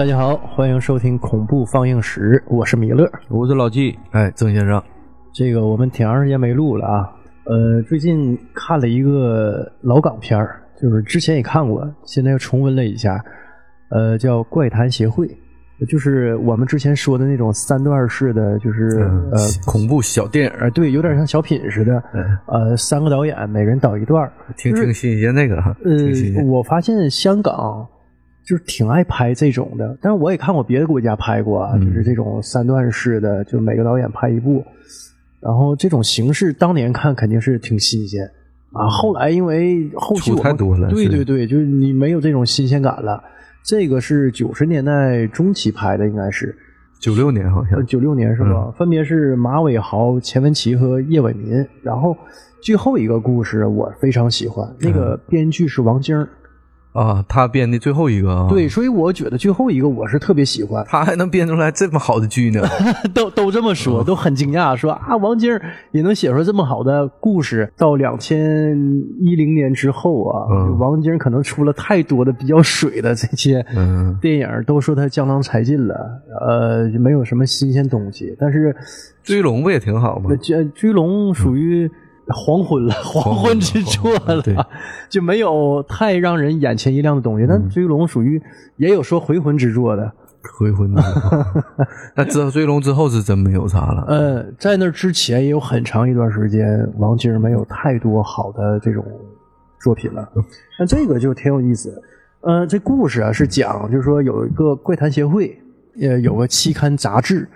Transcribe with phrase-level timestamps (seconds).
[0.00, 4.82] 大家好，欢迎收听恐怖放映室，我是米勒，我是老纪，哎，曾先生，
[5.30, 7.12] 这个我们挺长时间没录了啊，
[7.44, 13.22] 呃，最近看了一个老港片儿，就是之前也看过，现在又重温了一下，
[13.90, 15.26] 呃，叫《怪谈协会》，
[15.86, 22.02] 就是我们之前说的那种三段式的，就是呃恐怖小电影，呃，对，有点像小品似的，
[22.46, 27.86] 呃，三个导演每人导一段，挺挺新鲜那个哈，呃，我发现香港。
[28.50, 34.64] 就是挺爱拍这种的，但是我也看过别的国家拍过啊，就是这种三段式的，就每个导演拍一部，
[35.38, 38.28] 然后这种形式当年看肯定是挺新鲜
[38.72, 38.88] 啊。
[38.88, 43.22] 后来因为后期太多了，对对对，就是你没有这种新鲜感了。
[43.62, 46.52] 这个是九十年代中期拍的，应该是
[46.98, 48.74] 九六年好像九六年是吧？
[48.76, 51.64] 分别是马伟豪、钱文琪和叶伟民。
[51.84, 52.16] 然后
[52.60, 56.26] 最后一个故事我非常喜欢，那个编剧是王晶。
[56.92, 60.84] 啊，他编的最后一个啊，对，所以我觉得最后一个我是特别喜欢。
[60.88, 62.62] 他还能编出来这么好的剧呢？
[63.14, 65.56] 都都这么说，都很惊讶，说啊，王晶
[65.92, 67.72] 也能写出这么好的故事。
[67.76, 68.76] 到两千
[69.20, 70.48] 一零年之后啊，
[70.80, 73.64] 王晶可能出了太多的比较水的这些
[74.20, 75.94] 电影，都说他江郎才尽了，
[76.40, 78.34] 呃，没有什么新鲜东西。
[78.36, 78.74] 但是
[79.22, 80.34] 追龙不也挺好吗？
[80.42, 81.88] 追追龙属于。
[82.32, 84.42] 黄昏了，黄昏之作了，
[85.08, 87.46] 就没有太让人眼前一亮的东西。
[87.46, 88.40] 但追龙属于
[88.76, 90.12] 也有说回魂之作的，
[90.58, 90.92] 回魂。
[92.14, 94.04] 那之追龙之后是真没有啥了。
[94.08, 99.04] 呃，在那之前也有很长一段时间，王晶没有太多好的这种
[99.80, 100.28] 作品了。
[100.78, 102.02] 那这个就挺有意思。
[102.42, 105.58] 呃，这故事啊是讲，就是说有一个怪谈协会，
[106.00, 107.48] 呃，有个期刊杂志，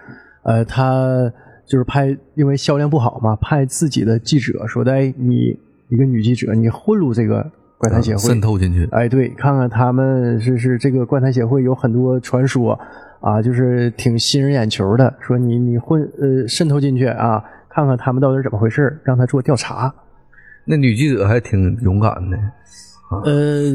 [0.43, 1.33] 呃，他。
[1.67, 8.89] 就是拍，因为销量不好嘛，派自己的记者说的：“哎，你一个女记者，你混入这个怪谈协会，渗透进去。
[8.93, 12.79] 哎，对，看看他们是是这个怪谈协会有很多传说
[13.21, 15.13] 啊，就是挺吸人眼球的。
[15.21, 19.95] 说你你混呃渗透进去啊，看看他们到底怎么回事，让他做调查。
[20.65, 22.39] 那女记者还挺勇敢的。
[23.11, 23.73] 呃，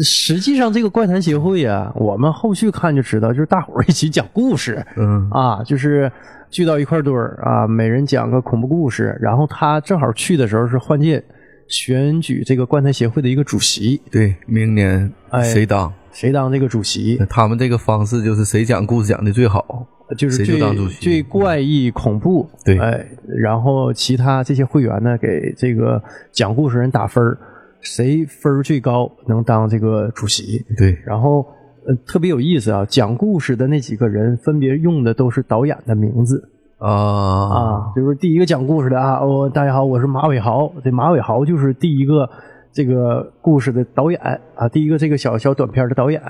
[0.00, 6.10] 实际上这个怪谈协会啊，我们后续看就知道，就是大伙儿一起讲故事，嗯啊，就是。”
[6.48, 9.18] 聚到一块堆儿啊，每人讲个恐怖故事。
[9.20, 11.22] 然后他正好去的时候是换届
[11.66, 14.00] 选举这个怪谈协会的一个主席。
[14.12, 15.12] 对，明年
[15.42, 17.20] 谁当谁当这个主席？
[17.28, 19.84] 他们这个方式就是谁讲故事讲的最好，
[20.16, 21.04] 就是谁就当主席。
[21.04, 22.48] 最怪异恐怖。
[22.64, 26.00] 对，哎，然后其他这些会员呢，给这个
[26.30, 27.36] 讲故事人打分
[27.86, 30.64] 谁分最高能当这个主席？
[30.76, 31.46] 对，然后。
[31.88, 32.84] 呃，特别有意思啊！
[32.84, 42.28] 讲故事的那几个人分别用的都是导演的名字啊啊，就是第一个讲故事的啊，哦，大家好，我是马伟豪，这马伟豪就是第一个
[42.72, 44.20] 这个故事的导演
[44.56, 46.20] 啊，第一个这个小小短片的导演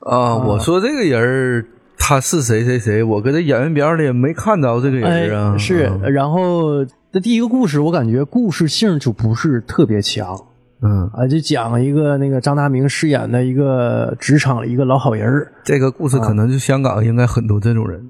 [0.00, 0.36] 啊。
[0.36, 1.64] 我说这个人
[1.96, 5.56] 他是谁谁谁，我搁这演员表里没看着这个人啊。
[5.56, 10.38] 是，然后这第一个故事，我感觉故事性就不是特别强。
[10.82, 15.52] 嗯啊，就讲一个那个张大明饰演的一个职场一个老好人儿。
[15.62, 18.08] 这个故事可能就香港应该很多这种人，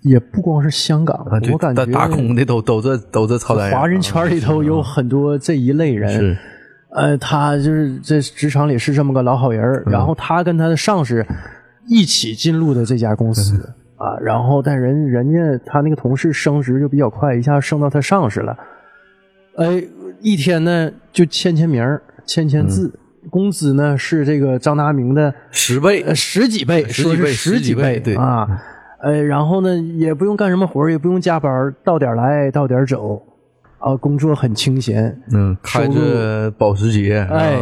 [0.00, 3.70] 也不光是香港，我感觉打工的都都这都这操蛋。
[3.70, 6.36] 华人圈里头有很多这一类人，是
[6.90, 11.24] 呃，他就是在职场里是这么个老好人儿，然后他跟他的上司
[11.86, 18.58] 一起进入的这家公司啊，然后但人人家他那个同事升职就比较快，一下升到他上司了，
[19.54, 19.84] 哎。
[20.22, 21.84] 一天呢，就签签名
[22.24, 28.14] 签签字，工资呢是这个张达明的十倍，十几倍，十几倍，十几倍，对。
[28.14, 28.48] 啊，
[29.02, 33.20] 呃，然后呢，也不用干什么活也不用加班，到点来到点走，
[33.78, 37.58] 啊，工作很清闲，嗯，开着保时捷，哎，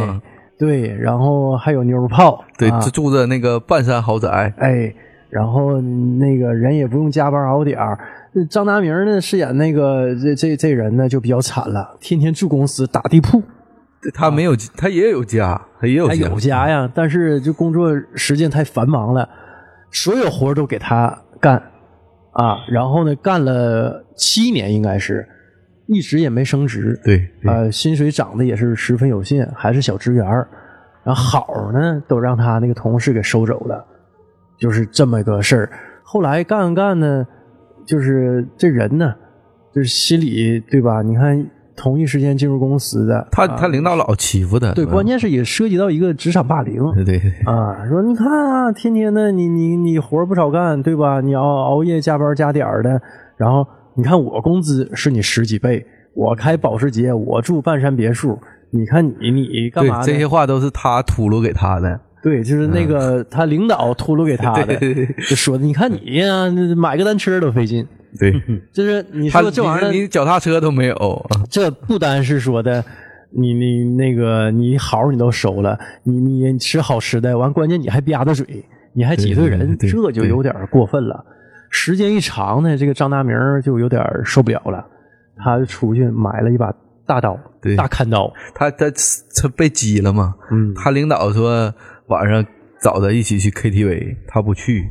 [0.59, 4.93] 对，然后还有妞泡，对，住着那个半山豪宅，哎，
[5.29, 7.97] 然后那个人也不用加班熬点儿。
[8.49, 13.43] 张达明呢饰演那个这这这人呢就比较惨了，天天住公司打地铺。
[14.13, 19.27] 他没有，他也有家，他也有他有家呀，但是就工作时间太繁忙了，
[19.91, 21.61] 所有活都给他干
[22.31, 22.57] 啊。
[22.69, 25.27] 然后呢，干了七年，应该是
[25.87, 26.97] 一直也没升职。
[27.03, 30.25] 对，呃，薪水涨的也是十分有限，还是小职员
[31.03, 33.85] 然后好呢，都让他那个同事给收走了，
[34.57, 35.69] 就是这么个事儿。
[36.01, 37.27] 后来干干呢。
[37.85, 39.13] 就是这人呢，
[39.73, 41.01] 就是心里对吧？
[41.01, 41.45] 你看，
[41.75, 44.71] 同一时间进入公司的他，他领导老欺负他。
[44.73, 46.83] 对，关键是也涉及到一个职场霸凌。
[46.93, 51.21] 对对啊，说你看啊，天天的你你你活不少干，对吧？
[51.21, 53.01] 你熬熬夜加班加点的，
[53.37, 58.37] 然后你看我工资是你十几倍，我开保时捷，我住半山别墅，
[58.69, 60.03] 你看你你干嘛？
[60.03, 61.99] 这些话都是他吐露给他的。
[62.23, 64.75] 对，就是那个他领导秃噜给他的，
[65.27, 67.85] 就说的，你看你呀，买个单车都费劲。
[68.19, 68.31] 对，
[68.73, 72.83] 就是你说这玩意儿，你脚踏车都没有， 这不单是说的，
[73.31, 78.45] 你你那个你好你都收了，你你吃好吃的，完关键你还吧嗒嘴，
[78.93, 81.25] 你还挤兑人，这就有点过分了。
[81.69, 83.33] 时间一长呢，这个张大明
[83.63, 84.85] 就有点受不了了，
[85.37, 86.71] 他就出去买了一把
[87.05, 88.87] 大刀，对大砍刀，他他
[89.41, 90.73] 他被挤了嘛，嗯。
[90.75, 91.73] 他领导说
[92.11, 92.45] 晚上
[92.81, 94.89] 找他一起去 KTV，他不去。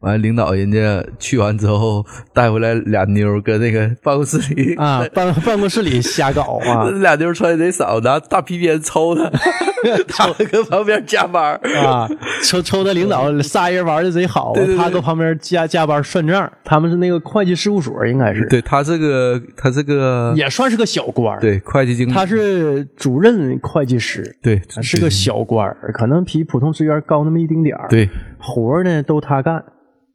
[0.00, 9.30] 完，领导人家去完之后带回来俩妞儿，搁那个办公室里啊， 办办公室里瞎搞啊俩妞儿穿贼少，拿大皮鞭抽他，
[10.08, 11.54] 他搁旁边加班
[11.84, 12.08] 啊！
[12.42, 16.50] 抽抽他领导仨人玩的贼好，对对对他搁旁边加加班算账。
[16.64, 21.40] 他们是那个会计事务所，应该是对他这个，他这个也算是个小官儿。
[21.40, 27.86] 对会计经理，他是主任会计师，对是个小官儿，可能比普通职员高那么一丁点儿。
[27.90, 28.08] 对
[28.38, 29.62] 活儿呢都他干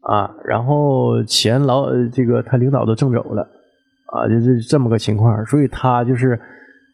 [0.06, 3.42] 啊，然后钱老呃这个他领导都挣走了
[4.14, 6.40] 啊，就是这么个情况，所以他就是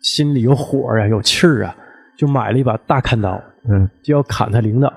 [0.01, 1.75] 心里有火啊，有气儿啊，
[2.17, 4.91] 就买了一把大砍刀，嗯，就要砍他领导。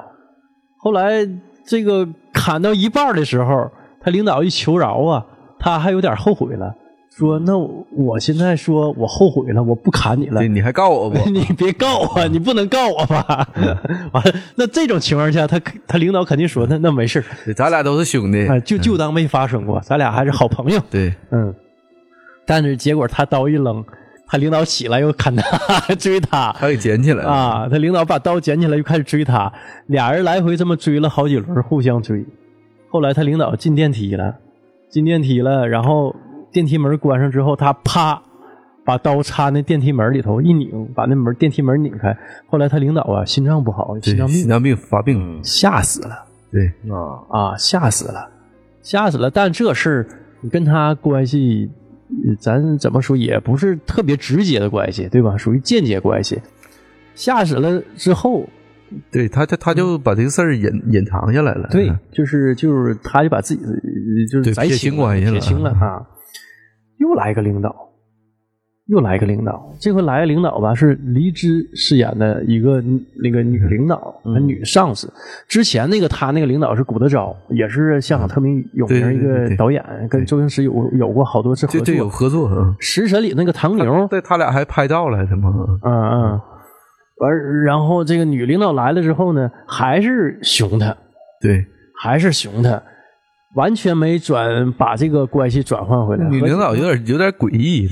[0.79, 1.27] 后来
[1.67, 3.71] 这个砍到一半的时候，
[4.01, 5.27] 他领导一求饶啊，
[5.59, 6.75] 他还有点后悔了，
[7.17, 11.17] 说：“那我现在说我后悔了，我不砍你了对，。”你还告我不？
[11.31, 13.49] 你别告我，你不能告我吧？
[14.13, 20.81] 完了，那这种情况下，他他领导肯定说，那那没事儿咱俩都是兄弟，啊，就就当没发生过，咱俩还是好朋友。
[20.91, 21.55] 对，嗯，
[22.45, 23.85] 但是结果他刀一扔，
[24.27, 29.53] 他领导起来又砍他，追他他给捡起来了，啊，他领导把刀捡起来又开始追他，
[29.87, 32.27] 俩人来回这么追了好几轮，互相追。
[32.89, 34.35] 后来他领导进电梯了，
[34.91, 36.15] 进电梯了，然后
[36.55, 38.23] 电梯门关上之后，他啪
[38.85, 42.17] 把刀插那电梯门里头一拧，把那门电梯门拧开。
[42.47, 48.31] 后来他领导啊心脏不好，心脏病心脏病发病，吓死了对，啊，啊，吓死了，
[48.83, 49.29] 吓死了。
[49.29, 50.07] 但这事儿
[50.41, 51.69] 你跟他关系，
[52.29, 55.37] 呃咱怎么说也不是特别直接的关系，对吧？
[55.37, 56.41] 属于间接关系。
[57.17, 58.49] 吓死了之后，
[59.11, 63.73] 对他他他就把这个事儿隐隐藏下来了，对，就是就是，他就把自己呃
[64.31, 66.07] 就是对撇清清关系了撇清了啊。
[66.99, 67.75] 又来一个领导，
[68.87, 72.83] 又来一个领导，这回来个领导吧，是黎姿饰演的一个
[73.23, 74.47] 那个女领导，嗯。
[74.47, 75.11] 女上司。
[75.49, 81.81] 之前那个她那个领导是谷德昭，也是香港特别有名一个导演，跟周星驰有有过好多次合作。
[81.81, 85.51] 对对有合作，啊食神里那个唐牛，对他俩还拍照来着吗？
[85.83, 86.11] 嗯。
[86.11, 86.41] 嗯，
[87.19, 90.95] 完，然后这个女领导来了之后呢，还是熊他。
[91.41, 91.65] 对，
[92.01, 92.83] 还是熊他，
[93.55, 96.29] 完全没转把这个关系转换回来。
[96.29, 97.89] 女领导有点有点诡异，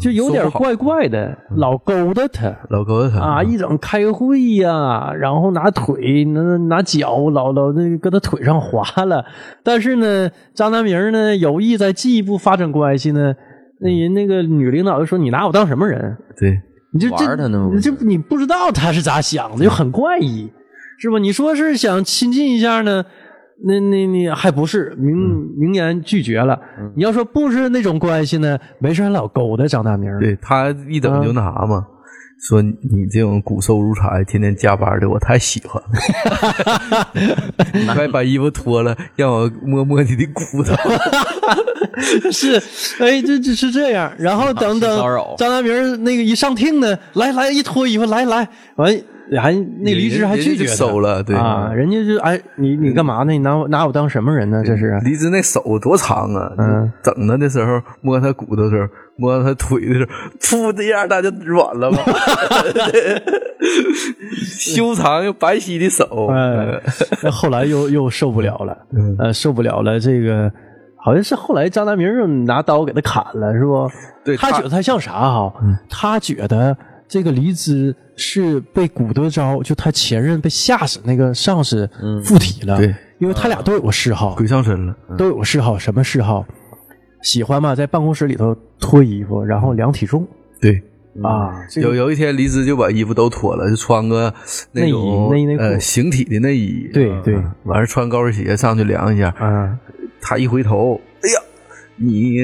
[0.00, 9.24] 就有点怪怪的，老勾搭他老勾搭他啊，一整开会呀、然后拿腿拿拿脚老老那个搁他腿上划了。
[9.62, 13.34] 但是呢，张大明呢有意在进一步发展关系呢，
[13.80, 16.16] 那人那个女领导就说：“你拿我当什么人？
[16.38, 16.58] 对
[16.92, 20.50] 你就这玩他呢你就你不知道他是咋想的，就很怪异，
[20.98, 21.18] 是吧？
[21.18, 23.04] 你说是想亲近一下呢，
[23.64, 25.16] 那那那还不是明
[25.58, 26.58] 明言拒绝了。
[26.94, 31.86] 你要说不是那种关系呢，没事还老勾搭张大明，对，他一整就那啥嘛。
[32.38, 37.08] 说你这种骨瘦如柴、天天加班的，我太喜欢了。
[37.72, 40.76] 你快把衣服脱了，让我摸摸你的骨头。
[42.30, 42.56] 是，
[43.00, 44.12] 哎，这这是这样。
[44.18, 45.00] 然后等等
[45.38, 48.46] 张大明那个一上听呢，来来一脱衣服，来来，
[48.76, 48.94] 完
[49.40, 53.32] 还那离职还拒绝收了对啊，人家就哎，你你干嘛呢？
[53.32, 54.62] 你拿我拿我当什么人呢？
[54.64, 56.52] 这是离职那手多长啊！
[56.58, 61.98] 嗯，整他的时候摸他骨头的时候，摸他腿的时候，噗的一下他就软了嘛。
[64.46, 66.80] 修长又白皙的手，哎，
[67.22, 69.98] 那后来又又受不了了， 嗯呃，受不了了。
[69.98, 70.50] 这个
[70.96, 73.90] 好像是后来张大明又拿刀给他砍了，是不？
[74.24, 75.52] 对他他觉得他像啥哈？
[75.88, 76.76] 他觉得
[77.08, 81.88] 这个黎姿是被古德昭，就他前任被吓死那个上司
[82.24, 82.76] 附体了。
[82.78, 84.96] 对，因为他俩都有个嗜好，鬼上身了。
[85.08, 86.44] 嗯都有个嗜好，什么嗜好？
[87.22, 90.26] 喜欢嘛，在办公室里头脱衣服，然后量体重
[90.60, 90.82] 对，
[91.22, 91.64] 啊。
[91.70, 94.32] 这个有有一天，黎姿就把衣服都脱了，就穿个
[94.72, 99.78] 那种内衣内衣内裤呃形体的内衣，对对嗯完事穿高跟鞋上去量一下，嗯，
[100.20, 101.40] 他一回头，哎呀，
[101.96, 102.36] 你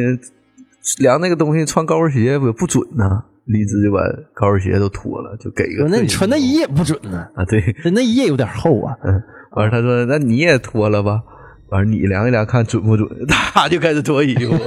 [0.99, 3.25] 量那个东西穿高跟鞋不不准呐？
[3.45, 4.01] 黎姿就把
[4.35, 7.45] 高跟鞋都脱了，就给一个那你穿内衣也不准呢，啊？
[7.45, 8.97] 对，这内衣也有点厚啊。
[9.03, 9.23] 嗯，
[9.53, 11.23] 完了他说那你也脱了吧？
[11.71, 13.09] 完了你量一量看准不准？
[13.29, 14.55] 他就开始脱衣服，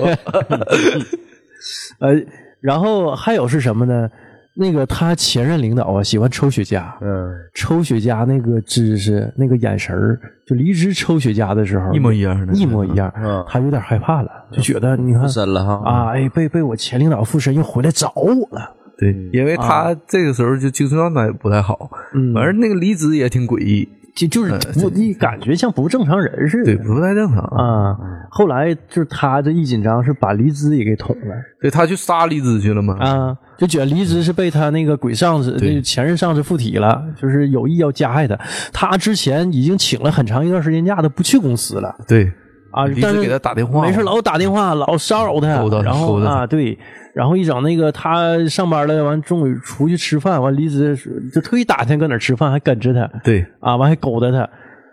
[1.99, 2.13] 呃，
[2.61, 4.09] 然后还有是什么呢？
[4.57, 13.11] 那个他前任领导啊，喜欢抽雪茄，嗯，抽雪茄那个姿势、那个眼神儿，就离职抽雪茄的时候一模一样的，一模一样。
[13.17, 18.73] 嗯他有点害怕了，就觉得你看附身了哈啊，哎，被被我前领导附身，又回来找我了。
[18.97, 23.85] 对，因为他这个时候就精神状态不太好，嗯完事儿那个离职也挺诡异，
[24.15, 26.73] 就就是我，你感觉像不正常人似的。
[26.73, 27.41] 对，不太正常。
[27.43, 27.97] 啊，
[28.31, 32.95] 后来就是他这一紧张，是把离职也给捅了对他去杀离职去了嘛？
[32.99, 38.37] 啊，就觉得离职是被他那个鬼上司、那个前任上司附体了，就是有意要加害他。
[38.73, 42.31] 他之前已经请了很长一段时间假，他不去公司了对。
[42.71, 45.47] 啊，但是离职给他打电话，没事老打电话，老骚扰他
[45.81, 46.77] 然后啊，对，
[47.13, 50.93] 然后一整那个他上班了，完中午出去吃饭，完离职
[51.33, 53.45] 就特意打听搁哪吃饭，还跟着他，对。
[53.61, 54.49] 啊，完还勾搭他。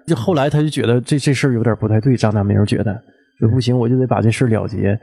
[0.07, 2.97] 就后来他就觉得这这事儿有点不太对，张大明觉得。
[3.41, 4.97] 就不行，我就得把这事儿了结，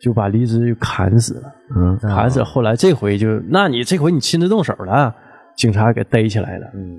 [0.00, 2.42] 就把黎姿就砍死了，嗯，砍死。
[2.42, 5.14] 后来这回就，那你这回你亲自动手了，
[5.56, 6.66] 警察给逮起来了。
[6.74, 6.96] 嗯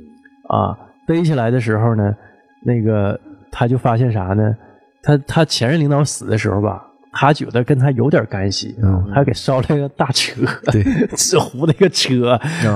[0.50, 0.77] 啊，
[1.08, 2.15] 逮起来的时候呢，
[2.63, 3.20] 那个
[3.51, 4.56] 他就发现啥呢？
[5.01, 10.41] 他他前任领导死的时候吧，他觉得跟他有点干系，嗯他给烧了个大车，
[10.72, 10.84] 对，
[11.15, 12.32] 纸糊那个车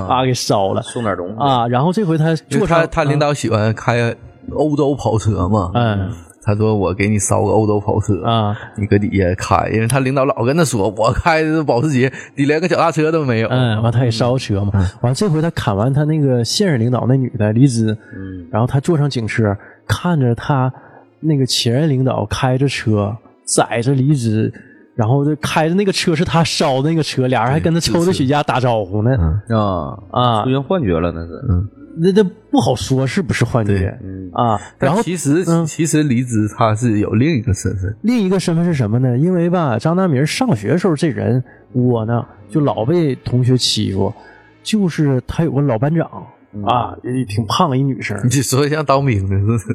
[0.08, 1.68] 啊，给烧了送点东西啊。
[1.68, 4.16] 然后这回他坐上他他领导喜欢开
[4.52, 6.12] 欧洲跑车嘛，嗯
[6.46, 13.48] 他说我给你烧个欧洲跑车啊，你搁底下开，因为他领导老跟他说，我开的是保时捷，你连个脚踏车都没有。
[13.48, 14.72] 嗯，完他也烧车嘛。
[15.02, 19.56] 完这回他砍完他那个现任领导那女的离职，嗯然后他坐上警车，
[19.88, 20.72] 看着他
[21.22, 24.52] 那个前任领导开着车载着离职，
[24.96, 29.16] 然后就开着那个车是他烧的那个车，俩人还跟他抽着雪茄打招呼呢。
[29.50, 34.30] 啊啊出现幻觉了那是嗯，那那不好说是不是幻觉嗯。
[34.34, 34.60] 啊？
[34.80, 35.66] 然后其实、嗯。
[35.66, 39.18] 其实离职他是有另一个身份，另一个身份是什么呢？
[39.18, 44.14] 因为吧，张大明上学的时候这人我呢就老被同学欺负，
[44.64, 46.10] 就是他有个老班长。
[46.68, 49.66] 啊，也挺胖一女生， 你说像当兵的是不是？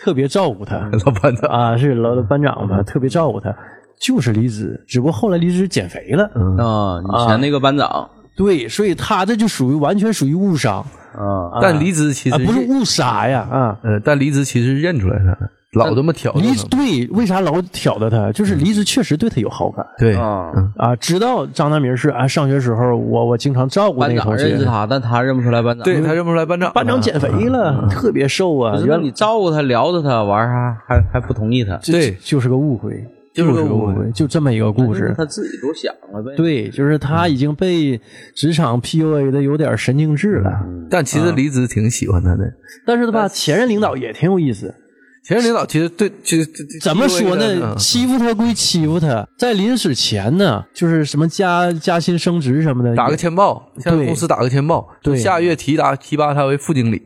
[0.00, 0.76] 特别照顾他。
[1.06, 3.56] 老班长，啊，是老班长嘛，特别照顾他，
[3.96, 8.10] 就是离职，只不过后来离职减肥了，嗯，啊，以前那个班长。
[8.34, 11.58] 对，所以他这就属于完全属于误伤，啊。
[11.60, 15.38] 但离职其实啊，不是误杀呀，啊，呃，但离职其实认出来他了，
[15.72, 18.32] 老这么挑离对，为啥老挑着他？
[18.32, 25.84] 就是离职确实对他有好感对，啊，嗯，啊，知道张大明是啊，上学时候我我经常照顾那班长个同学，认识他，但他认不出来班长。
[25.84, 35.14] 对他认不出来班长，班长减肥了，特别瘦啊原来你照顾他，聊着他，玩啥还还不同意他，对，就是个误会，就是个个误会会，就这么一个故事。
[35.16, 36.34] 他自己多想了呗。
[36.36, 38.00] 对，就是他已经被
[38.34, 40.50] 职场 PUA 的有点神经质了，
[40.90, 42.52] 但其实离职挺喜欢他的。
[42.86, 44.74] 但是他吧，前任领导也挺有意思。
[45.22, 47.44] 前任领导其实对，其实怎么说呢？
[47.62, 57.02] 嗯欺负他归欺负他，在临死前呢，就是什么加加薪升职什么的，打个签报，向公司打个签报，对说下月提拔提拔他为副经理，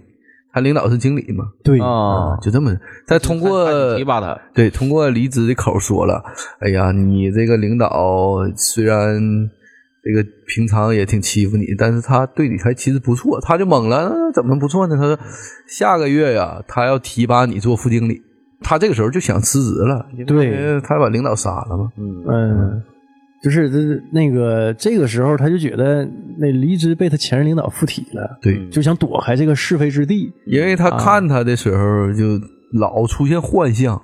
[0.55, 1.81] 他领导是经理嘛，对。
[1.81, 2.73] 啊，就这么，
[3.07, 6.23] 再通过他他提拔他，对通过离职的口说了，
[6.61, 9.21] 哎呀，你这个领导虽然
[10.05, 14.97] 这个平常也挺欺负你，但是他对你还其实不错，他就懵了，呃怎么不错呢？
[14.97, 15.19] 他说
[15.67, 18.23] 下个月呀，他要提拔你做副经理，
[18.63, 22.25] 他这个时候就想辞职了，因为他把领导杀了嘛，嗯。
[22.29, 22.83] 嗯，
[23.45, 26.09] 就是这那个这个时候，他就觉得
[26.39, 30.33] 那离职被他前任领导附体了，对，就想躲开这个是非之地。
[30.47, 32.41] 因为他看他的时候就
[32.73, 34.01] 老出现幻象，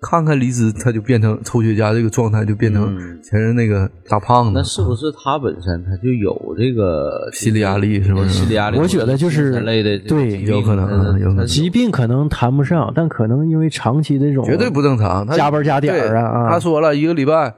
[0.00, 15.26] 看看离职他就变成抽雪茄这个状态，就变成嗯前任那个大胖子，那是不是他本身他就有这个心理压力是不是心理压力，我觉得就是类的这个对疾病有可能嗯有可能疾病可能谈不上，但可能因为长期这种绝对不正常。
[15.26, 17.52] 他加班加点啊他说了一个礼拜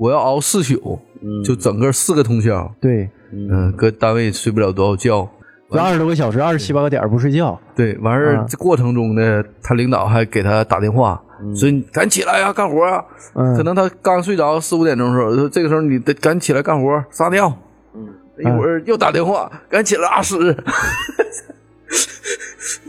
[0.00, 5.28] 我要熬四宿，嗯就整个四个通宵，对，嗯，搁单位睡不了多少觉。
[5.70, 7.60] 就二十多个小时，二十七八个点不睡觉。
[7.76, 11.22] 对，完事这过程中呢，他领导还给他打电话，
[11.54, 13.04] 说你赶起来呀，干活啊。
[13.34, 17.52] 嗯可能他刚睡着四五点钟的时候，说这个时候你得赶起来干活，撒尿。
[17.94, 20.34] 嗯一会儿又打电话，赶起来拉屎。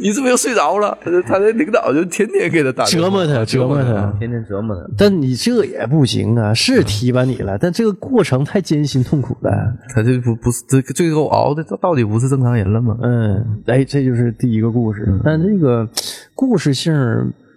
[0.02, 0.98] 你是不是又睡着了？
[1.28, 4.12] 他的领导就天天给他打折磨他，折磨他。
[4.20, 4.82] 天天折磨他。
[4.98, 9.52] 但你这也不行啊，是提拔你了，但这个过程太艰辛痛苦了。
[9.94, 12.98] 他这不不是这最后熬的，这到底不是正常人了吗？
[13.04, 15.88] 嗯，哎，这就是第一个故事，但这个
[16.34, 16.94] 故事性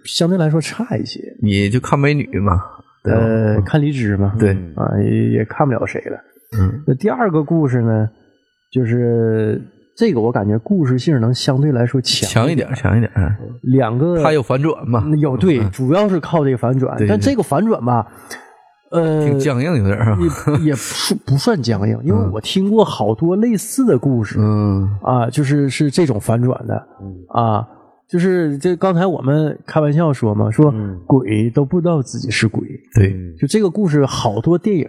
[0.03, 1.19] 相对来说差一些。
[1.41, 2.61] 你就看美女嘛，
[3.05, 6.17] 呃，看离职嘛，对啊，也也看不了谁了。
[6.59, 8.07] 嗯，那第二个故事呢，
[8.71, 9.59] 就是
[9.95, 13.09] 这个我感觉故事性能相对来说强强一点，强一点。
[13.61, 15.05] 两个它有反转嘛？
[15.17, 18.05] 有对，主要是靠这个反转，但这个反转吧，
[18.91, 20.17] 呃，挺僵硬有点儿。
[20.19, 24.83] 也也不不算僵硬，因为我听过好多类似的故事、嗯。
[25.01, 26.75] 啊，就是是这种反转的
[27.29, 27.65] 啊，
[28.09, 30.73] 就是这刚才我们开玩笑说嘛，说
[31.07, 34.85] 鬼都不知道自己是鬼，对，就这个故事好多电影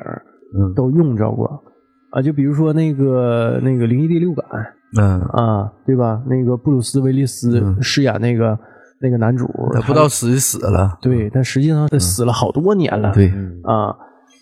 [0.59, 0.75] 嗯。
[0.75, 1.63] 都用着过
[2.11, 4.45] 啊，就比如说那个那个灵异第六感
[4.97, 6.23] 嗯，啊，对吧？
[6.27, 8.59] 那个布鲁斯威利斯饰演那个
[9.01, 10.97] 那个男主，他不知道死就死了。
[11.03, 13.29] 对，但实际上他死了好多年了，对，
[13.65, 13.95] 啊，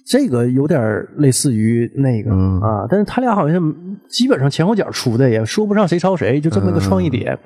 [0.07, 2.61] 这个有点类似于那个、嗯。
[2.61, 3.75] 啊，但是他俩好像
[4.09, 7.37] 基本上前后脚出的，也说不上谁抄谁，就这么个创意点。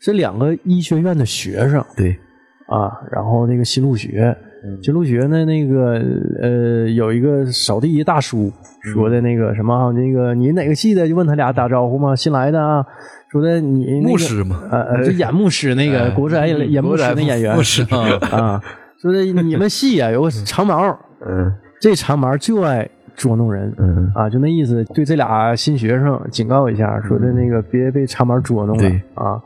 [0.00, 1.82] 是两个医学院的学生。
[1.96, 2.18] 对，
[2.66, 4.36] 啊，然后那个新入学，
[4.82, 6.02] 新入学呢，那个
[6.40, 8.52] 呃有一个扫地大叔
[8.92, 11.08] 说的那个什么，那个你哪个系的？
[11.08, 12.84] 就问他俩打招呼嘛，新来的啊，
[13.30, 17.56] 说的你、那个、牧师嘛呃呃，就演牧师那个国宅演演牧师那演员。
[17.56, 17.82] 牧师。
[18.30, 18.60] 啊，
[19.00, 20.82] 说的你们系啊 有个长毛。
[21.26, 21.52] 嗯。
[21.80, 22.86] 这长毛就爱
[23.16, 24.12] 捉弄人，嗯。
[24.14, 28.82] 啊，就那意思，对这俩新学生警告一下，说的那个别被长毛捉弄了。
[28.82, 29.00] 对。
[29.14, 29.40] 啊。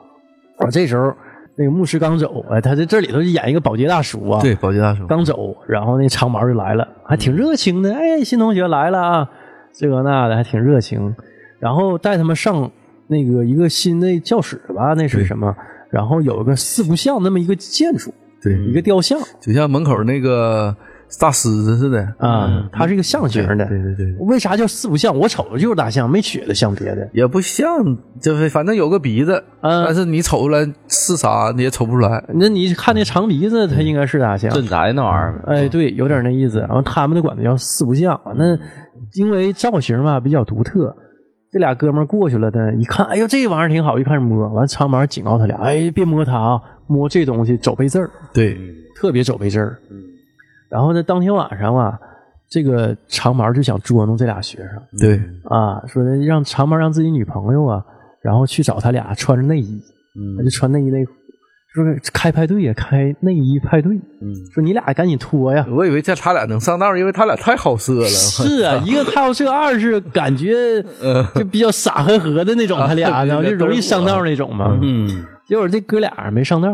[0.58, 1.12] 啊，这时候
[1.56, 5.06] 那个牧师刚走，哎，他在这里头就演一个保洁大叔啊，对，保洁大叔。
[5.06, 9.30] 刚走，然后那长毛就来了，还挺热情的，哎，新同学来了啊，
[9.72, 11.14] 这个那的还挺热情，
[11.60, 12.70] 然后带他们上
[13.06, 15.54] 那个一个新的教室吧，那是什么？
[15.90, 20.76] 然后有一个四不像那么一个建筑，对一个雕像就像门口那个
[21.20, 22.00] 大狮子似的。
[22.18, 25.16] 啊，它是一个象形的，对对对，为啥叫四不像？
[25.16, 27.08] 我瞅着就是大象，没觉得像别的。
[27.12, 27.68] 也不像，
[28.20, 32.24] 就是反正有个鼻子，嗯但是你瞅出来是啥你也瞅不出来。
[32.34, 34.50] 那你看那长鼻子，它应该是大象。
[34.52, 36.58] 镇宅那玩意儿，哎，对，有点那意思。
[36.60, 38.20] 然后他们都管它叫四不像。
[38.36, 38.58] 那
[39.14, 40.94] 因为造型吧比较独特，
[41.52, 48.58] 这俩哥们儿过去了呢，一看，哎呦，这玩意儿挺好，一开始摸，完长毛警告他俩，哎，别摸它啊，摸这东西走背字儿，对，
[48.96, 49.78] 特别走背字儿。
[50.68, 51.98] 然后呢，当天晚上啊，
[52.48, 54.82] 这个长毛就想捉弄这俩学生。
[54.98, 57.84] 对，啊，说的让长毛让自己女朋友啊，
[58.22, 59.80] 然后去找他俩穿着内衣，
[60.36, 61.12] 他就穿内衣内裤，
[61.74, 65.66] 说开派对呀，开内衣派对，嗯说你俩赶紧脱呀。
[65.70, 68.08] 我以为这他俩能上道，因为他俩太好色了。
[68.08, 70.82] 是啊，一个太好色，二是感觉
[71.34, 74.78] 就比较傻呵呵的那种，他俩 呢就容易上道那种嘛。
[74.80, 76.68] 嗯，结果这哥俩没上道，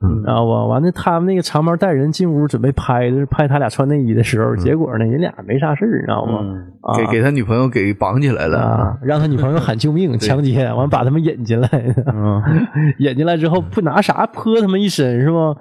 [0.00, 0.50] 知道不？
[0.68, 6.40] 完了，他们那个长毛带人进屋准备拍就是拍他俩穿内衣的时候，结果呢，人俩没啥事儿，你知道吗？
[6.82, 8.58] 啊给给他女朋友给绑起来了。
[8.58, 11.68] 啊，让他女朋友喊救命，强奸，完把他们引进来，
[12.12, 12.42] 嗯
[12.98, 15.56] 引进来之后不拿啥泼他们一身是不？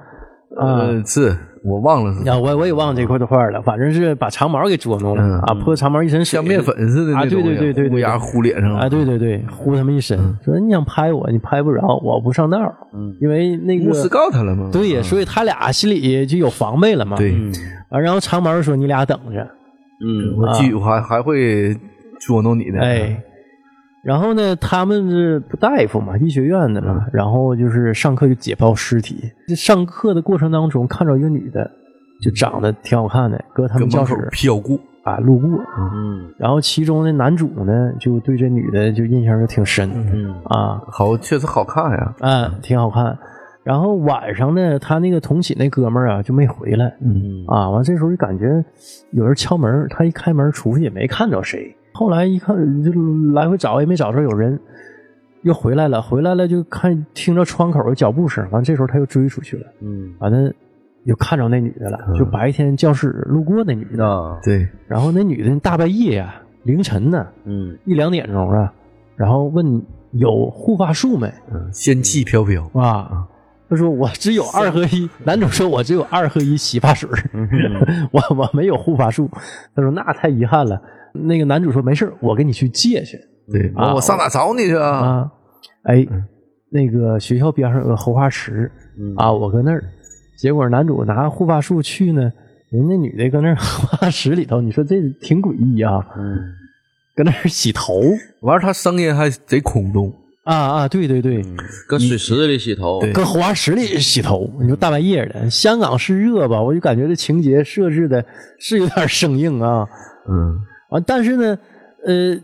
[0.60, 8.76] 啊，呃，是我忘了是呀，我我也忘了这块的话了，反正是把长毛给捉弄了嗯啊，泼长毛一身水，像面粉似的啊，对那种对对对对，乌鸦糊脸上。
[8.76, 12.60] 啊，对对对，糊他们一身，说你想拍我，你拍不着，我不上道，
[12.93, 13.15] 嗯。
[13.21, 14.69] 因为那个牧师告他了吗？
[14.73, 17.15] 对呀，所以他俩心里就有防备了嘛。
[17.15, 17.34] 对，
[17.89, 19.41] 啊，然后长毛说你俩等着，
[20.06, 20.36] 嗯。
[20.38, 21.73] 我继续还还会
[22.19, 22.80] 捉弄你的。
[22.82, 23.17] 哎，
[24.04, 29.32] 然后呢，他们是不大夫嘛，医学院的嗯嘛，然后就是上课就解剖尸体。
[29.48, 31.72] 这上课的过程当中，看着一个女的，
[32.22, 34.78] 就长得挺好看的，搁他们教室飘过。
[35.04, 35.50] 啊路过。
[35.78, 42.13] 嗯然后其中的男主呢，就对这女的就印象就挺深嗯啊好，确实好看呀。
[42.20, 43.18] 嗯，挺好看。
[43.63, 48.63] 然后晚上呢，他那个同寝那哥们儿啊就没回来，嗯啊，完这时候就感觉
[49.12, 51.74] 有人敲门，他一开门出去也没看着谁。
[51.93, 52.91] 后来一看，就
[53.34, 54.60] 来回找也没找着有人，
[55.43, 60.51] 又回来了，回来了就看听着窗口有脚步声，完这时候他又追出去了，嗯完了
[61.03, 68.73] 又看着那女的了，就白天教室路过那女的，啊对，然后那女的大半夜呀、凌晨呢嗯一两点钟啊，
[69.15, 72.69] 然后问有护发素没嗯，仙气飘飘。
[72.73, 73.27] 啊？
[73.69, 77.17] 他说我只有二合一， 男主说我只有二合一洗发水儿。
[78.12, 79.27] 我我没有护发素。
[79.75, 80.79] 他说那太遗憾了。
[81.13, 83.17] 那个男主说没事儿我给你去借去
[83.52, 84.89] 对，啊我我上哪找你去啊？
[84.89, 85.32] 啊。
[85.84, 86.06] 哎，
[86.69, 88.71] 那个学校边上有个荷花池
[89.17, 89.84] 啊，我搁那儿。
[90.38, 92.32] 结果男主拿护发素去呢，
[92.69, 96.38] 人家女的搁那儿 荷花池里头，你说这挺诡异啊，嗯
[97.15, 98.02] 搁那儿洗头
[98.41, 100.12] 完了，他声音还贼空洞。
[100.45, 101.41] 啊啊，对对对。
[101.88, 106.62] 搁水池子里洗头，对搁荷花池里洗头，你说大半夜的，香港是热吧？
[106.62, 108.26] 我就感觉这情节设置的
[108.60, 109.88] 是有点生硬啊。
[110.28, 110.60] 嗯，
[110.93, 111.58] 完，但是呢，
[112.06, 112.38] 呃，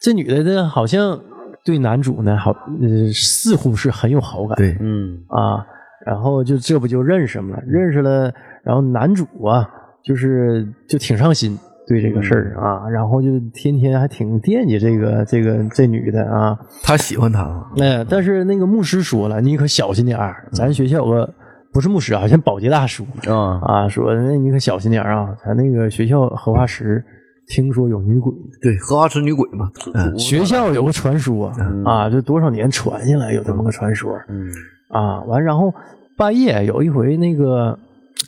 [0.00, 1.20] 这女的呢，好像
[1.64, 5.66] 对男主呢，好，呃，似乎是很有好感，对，嗯啊，
[6.06, 9.68] 然后就这不就认识了，认识了，然后男主啊，
[10.04, 17.66] 就是就挺上心对这个事儿啊，然后就天天还挺惦记这个这个这女的啊，他喜欢他。
[17.78, 21.28] 哎，但是那个牧师说了，你可小心点儿，咱学校有个
[21.72, 27.04] 不是牧师啊，像保洁大叔啊啊，说那你可小心点啊，咱那个学校荷花池
[27.50, 28.32] 听说有女鬼，
[28.62, 31.48] 对，荷花池女鬼嘛，嗯，学校有个传说。
[31.84, 34.16] 啊，这多少年传下来有这么个传说。
[34.28, 34.48] 嗯。
[34.88, 35.74] 啊，完然后
[36.16, 37.76] 半夜有一回那个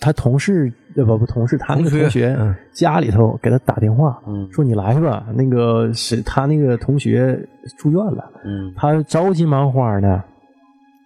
[0.00, 2.54] 他同事呃不不同事，他那个同学同学嗯。
[2.72, 4.48] 家里头给他打电话，嗯。
[4.50, 8.74] 说你来吧，那个是他那个同学住院了，嗯。
[8.76, 10.20] 他着急忙慌的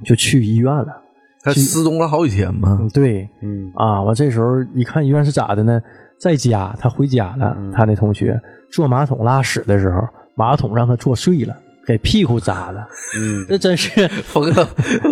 [0.04, 1.02] 就去医院了。
[1.42, 2.78] 他失踪了好几天嘛。
[2.80, 3.28] 嗯，，对。
[3.42, 3.70] 嗯。
[3.74, 5.82] 啊，完这时候一看医院是咋的呢？
[6.18, 10.00] 在家，他回家了，他那同学坐马桶拉屎的时候，
[10.34, 12.86] 马桶让他坐碎了，给屁股扎了，
[13.18, 14.08] 嗯这真是。
[14.08, 14.64] 缝了，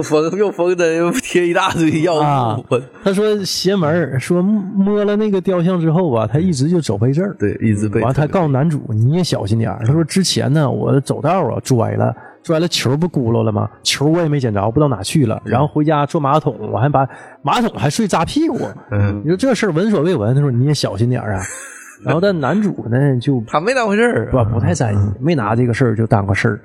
[0.02, 2.58] 缝又缝针又贴一大堆药啊
[3.02, 7.34] 他说邪门儿说摸了那个雕像之后吧，他一直就走背字儿。
[7.38, 9.84] 对，一直被完，他告诉男主你也小心点儿。
[9.86, 12.14] 他说之前呢，我走道啊摔了，
[12.44, 13.68] 摔了球不轱辘了吗？
[13.82, 15.42] 球我也没捡着，不知道哪去了。
[15.44, 17.08] 然后回家坐马桶，我还把
[17.42, 18.58] 马桶还睡扎屁股。
[18.90, 21.42] 嗯，你说这事儿闻所未闻，他说你也小心点儿啊。
[22.04, 26.60] 然后但男主呢就他没当回事儿，不不太在意，没拿这个事儿就当个事儿。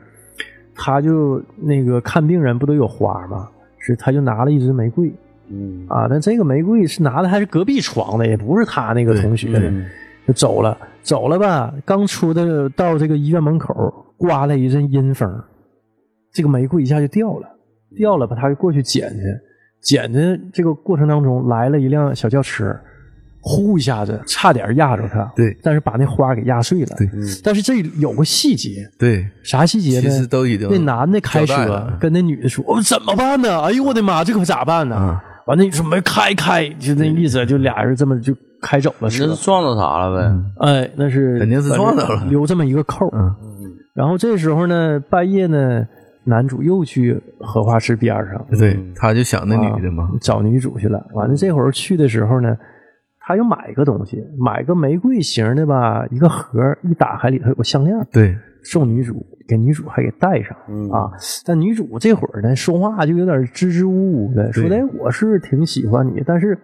[0.75, 3.47] 他就那个看病人不都有花吗？
[3.77, 5.09] 是他就拿了一支玫瑰
[5.49, 9.85] 嗯啊，但这个玫瑰是拿的还是隔壁床的，也不是他那个同学的，嗯
[10.27, 11.73] 就走了，走了吧。
[11.85, 13.73] 刚出的到这个医院门口，
[14.17, 15.27] 刮了一阵阴风，
[16.31, 17.47] 这个玫瑰一下就掉了，
[17.95, 19.23] 掉了吧，他就过去捡去，
[19.81, 22.75] 捡的这个过程当中来了一辆小轿车，
[23.41, 26.95] 呼一下子差点压着他，对但是把那花给压碎了。
[26.97, 27.09] 对
[27.43, 30.01] 但是这有个细节，对，啥细节呢？
[30.01, 33.61] 其实都已经那男的开车跟那女的说：“哦，怎么办呢？
[33.61, 39.43] 哎呦我的妈，这可咋办呢？”啊完了，你说：“没开开，就那意思，就俩人这么就开走了那车是。
[39.43, 40.31] 撞到啥了呗？
[40.59, 43.17] 哎，那是肯定是撞到了留这么一个扣儿。
[43.17, 43.35] 嗯
[43.95, 45.85] 然后这时候呢，半夜呢，
[46.29, 48.45] 男主又去荷花池边上。
[48.57, 50.03] 对，他就想那女的嘛。
[50.03, 51.05] 啊，找女主去了。
[51.13, 52.55] 完了这会儿去的时候呢，
[53.19, 60.55] 他又买个东西，买个玫瑰型的吧，一个盒儿，一打开里头有个项链，对，送女主，给女主还给戴上、
[60.91, 61.11] 啊。
[61.45, 66.57] 但女主这会儿呢，说话就有点支支吾吾的，说的我是挺喜欢你，但是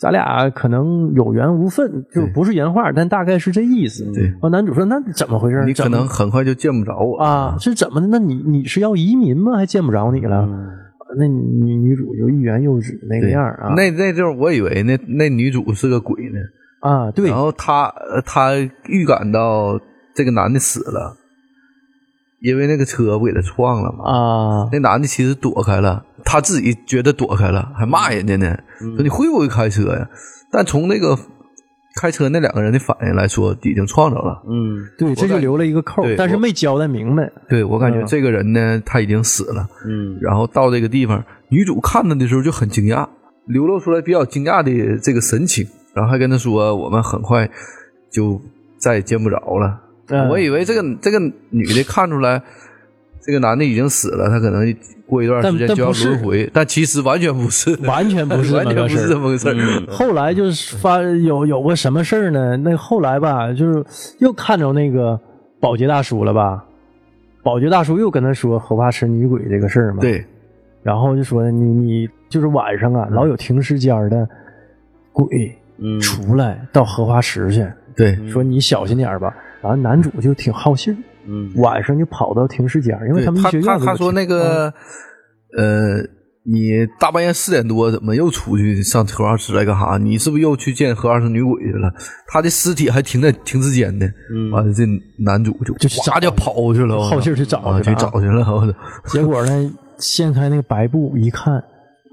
[0.00, 4.10] 咱俩可能有缘无分，就不是原话，但大概是这意思。
[4.14, 5.62] 对完男主说那怎么回事？
[5.66, 8.06] 你可能很快就见不着我啊，是怎么的？
[8.06, 9.56] 那你你是要移民吗？
[9.56, 10.48] 还见不着你了？
[11.18, 13.74] 那女女主就欲言又止那个样儿啊。
[13.76, 16.38] 那那阵儿我以为那那女主是个鬼呢，
[16.80, 18.52] 啊，对然后他呃他
[18.86, 19.78] 预感到
[20.14, 21.16] 这个男的死了，
[22.40, 24.04] 因为那个车不给他撞了吗？
[24.04, 30.08] 啊，那男的其实躲开了，他自己觉得躲开了，还骂人家呢，说你会不会开车呀？
[30.52, 31.18] 但从那个
[32.00, 34.40] 开车那两个人的反应来说，已经撞着了。
[34.48, 37.28] 嗯对，这就留了一个扣，但是没交代明白。
[37.48, 39.68] 对我感觉嗯这个人呢，他已经死了。
[39.84, 43.08] 嗯然后到这个地方，女主看他的时候就很惊讶，
[43.46, 47.50] 流露出来比较惊讶的这个神情，然后还跟他说：“我们很快
[48.12, 48.40] 就
[48.78, 49.80] 再也见不着了。
[50.06, 51.18] 嗯我以为这个这个
[51.50, 52.40] 女的看出来
[53.22, 54.74] 这个男的已经死了，他可能
[55.06, 59.54] 过一段时间就要轮回，但其实完全不是， 完全不是 完全不是这么个事儿。
[59.54, 62.56] 嗯 后来就是发有有个什么事儿呢？
[62.56, 63.84] 那后来吧，就是
[64.18, 65.18] 又看着那个
[65.60, 66.64] 保洁大叔了吧？
[67.42, 70.00] 保洁大叔又跟他说荷花池女鬼这个事儿嘛。。
[70.00, 70.24] 对，
[70.82, 74.28] 然后就说你你就是晚上啊，老有停尸间的
[75.12, 79.34] 鬼嗯出来到荷花池去，对，说你小心点儿吧。
[79.62, 80.96] 然后男主就挺好信儿，
[81.30, 84.72] 嗯晚上就跑到停尸间，因为他们他他他说那停个
[85.56, 85.98] 呃，
[86.44, 89.98] 你大半夜四点多怎么又出去上荷花池来干啥？
[89.98, 91.92] 你是不是又去见荷花池女鬼去了？
[92.26, 94.06] 他的尸体还停在停尸间呢。
[94.34, 94.84] 嗯完了，这
[95.18, 98.44] 男主就就去找哗就跑去了，好信儿去找啊去找去了。
[99.06, 101.62] 结果呢，掀开那个白布一看，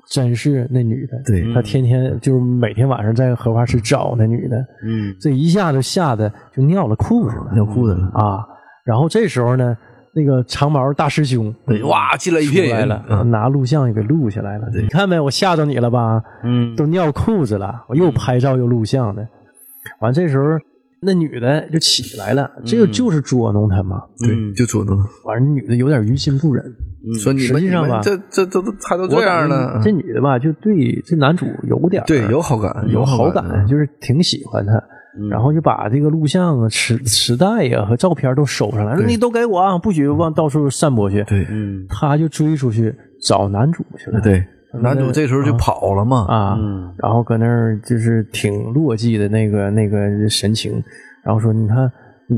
[0.09, 1.21] 真是那女的。
[1.25, 8.45] 对她天天就是每天晚上在荷花池找那女的，嗯这一下就吓得就尿了裤子了尿裤子了，啊！
[8.87, 9.77] 然后这时候呢，
[10.13, 14.69] 那个长毛大师兄对哇，进来一出片人来了，嗯拿录像也给录下来了。
[14.73, 15.19] 你看没？
[15.19, 16.23] 我吓着你了吧？
[16.43, 19.27] 嗯都尿裤子了，我又拍照又录像的。
[19.99, 20.45] 完这时候
[21.01, 24.01] 那女的就起来了，这个就是捉弄他嘛。
[24.17, 26.63] 对，就捉弄他，完，那女的有点于心不忍。
[27.21, 29.79] 说你们实际上吧这这这都还都这样了？
[29.83, 34.73] 这女的吧，就对这男主有点对，有好感，有好好感，就是挺喜欢他。
[35.29, 41.23] 然后就把这个录像啊、磁磁带呀、和照片都收上来，说你都给我啊，不许往到处散播去。
[41.23, 41.45] 对。
[41.49, 41.85] 嗯。
[41.89, 44.21] 他就追出去找男主去了。
[44.21, 44.43] 对，
[44.81, 46.93] 男主这时候就跑了嘛，啊，嗯。
[46.97, 50.83] 然后搁那儿就是挺落寂的那个那个神情，
[51.23, 51.91] 然后说：“你看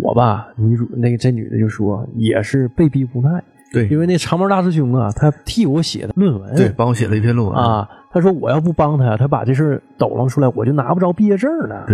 [0.04, 3.88] 我吧，女主那个这女的就说也是被逼无奈，对。
[3.88, 11.86] 因为那长毛大师兄啊，他替我写的论文，对，帮我写了一篇论文，啊，他说我要不帮他，他把这事儿抖楞出来，我就拿不着毕业证了。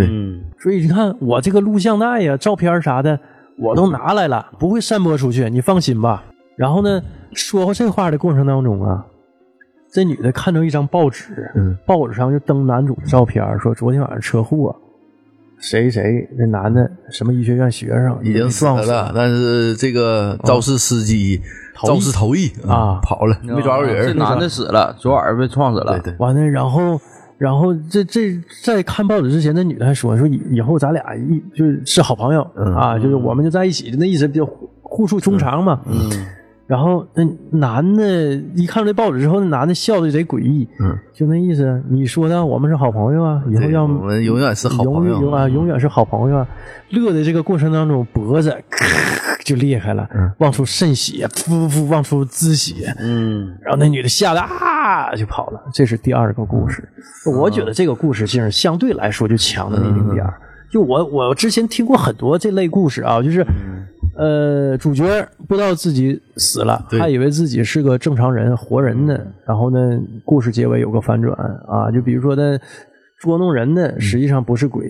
[0.57, 3.19] 所以你看我这个录像带呀、照片啥的，
[3.57, 6.23] 我都拿来了，不会散播出去，你放心吧。
[6.55, 7.01] 然后呢，
[7.33, 9.05] 说这话的过程当中啊，
[9.91, 14.73] 这女的看到一张报纸，嗯报纸上就登男主的照片，说昨天晚上车祸，
[15.67, 21.41] 谁谁那男的什么医学院学生已经死撞了，但是这个肇事司机
[21.81, 24.13] 肇事逃逸啊跑了，没抓住人这。
[24.13, 25.99] 男的死了，昨晚被撞死了。
[25.99, 27.01] 对对，完了，然后，
[27.39, 35.81] 然后这这在看报纸之前，那女的还说说以以后咱俩一就是是好朋友、嗯啊，就是我们就在一起，那意思比较互互诉衷肠嘛。
[35.87, 36.11] 嗯，
[36.67, 37.23] 然后那
[37.59, 46.47] 男的一看这报纸之后，那男的笑的贼诡异，嗯，就那意思，你说的我们是好朋友啊，以后要我们永远是好朋友永永啊，永远是好朋友啊。
[46.89, 48.85] 乐的这个过程当中，脖子咔
[49.45, 50.31] 就裂开了，嗯。
[50.39, 55.61] 往出渗血，噗噗往出滋血，嗯，然后那女的吓得啊就跑了。
[55.71, 56.87] 这是第二个故事，
[57.39, 60.41] 我觉得这个故事性相对来说就强那么一丁点儿。
[60.71, 63.45] 就我我之前听过很多这类故事啊，就是
[64.17, 65.05] 呃主角
[65.47, 71.33] 不知道自己死了，对还以为自己是个正常人活人呢，然后呢故事结尾有个反转
[71.67, 72.57] 啊，就比如说呢
[73.19, 74.85] 捉弄人呢实际上不是鬼。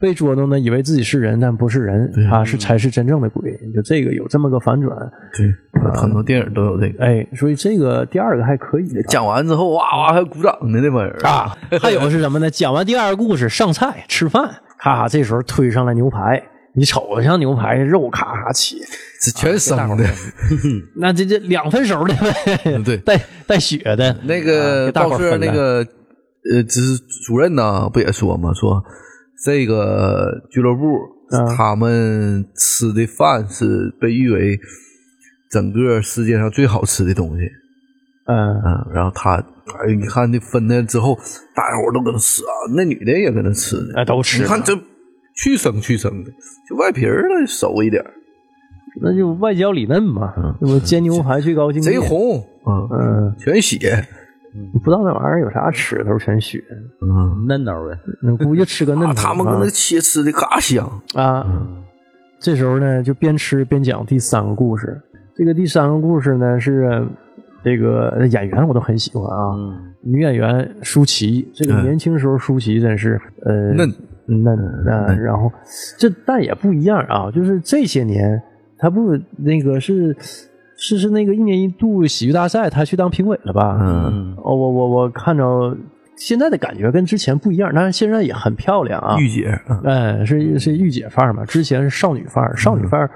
[0.00, 3.52] 被捉弄呢以为自己是人，但不是人，啊，是才是真正的鬼。
[3.74, 4.94] 就这个有这么个反转，
[5.34, 5.50] 对，
[5.94, 7.02] 很多电影都有这个。
[7.02, 8.86] 哎，所以这个第二个还可以。
[9.08, 12.50] 讲完之后，哇哇还鼓掌呢，那帮人啊，还有是什么呢？
[12.50, 14.50] 讲完第二个故事，上菜吃饭，
[14.92, 16.42] 咔，这时候推上来牛排，
[16.74, 18.76] 你瞅着像牛排肉咔咔切，
[19.22, 20.04] 这全生的。
[20.96, 25.86] 那这这两分熟的呗，对带带血的那个大伙报社儿那个
[26.52, 28.82] 呃，只是主任呢，不也说吗，说
[29.44, 30.82] 这个俱乐部
[31.30, 34.58] 嗯他们吃的饭是被誉为
[35.50, 37.44] 整个世界上最好吃的东西。
[38.26, 41.14] 嗯嗯，然后他，哎，你看那分了之后，
[41.54, 43.94] 大家伙儿都搁那吃啊，那女的也搁那吃呢。
[43.96, 44.74] 哎都吃你看这
[45.34, 46.30] 去生去生的，
[46.68, 48.10] 就外皮儿了熟一点儿，
[49.02, 51.90] 那就外焦里嫩嘛，这不煎牛排最高境界。
[51.90, 54.06] 贼，红，嗯，嗯，全血，
[54.72, 56.62] 不知道那玩意儿有啥吃头，全血，
[57.02, 57.98] 嗯，嫩叨的。
[58.22, 61.44] 那估计吃个嫩他们搁那切吃的嘎香，啊。
[62.40, 65.00] 这时候呢，就边吃边讲第三个故事。
[65.34, 67.06] 这个第三个故事呢是
[67.64, 71.48] 这个演员我都很喜欢啊，嗯女演员舒淇。
[71.54, 73.90] 这个嗯年轻时候舒淇真是呃嫩
[74.26, 75.50] 嫩啊，然后
[75.98, 78.40] 这但也不一样啊，就是这些年
[78.78, 80.14] 她不那个是
[80.76, 83.78] 是是那个一年一度喜剧大赛，她去当评委了吧？
[83.80, 85.76] 嗯，我我我看着
[86.16, 89.16] 现在的感觉跟之前不一样，但是现在也很漂亮啊。
[89.18, 93.10] 御姐，嗯哎，是是御姐范儿嘛，之前是少女范儿，少女范儿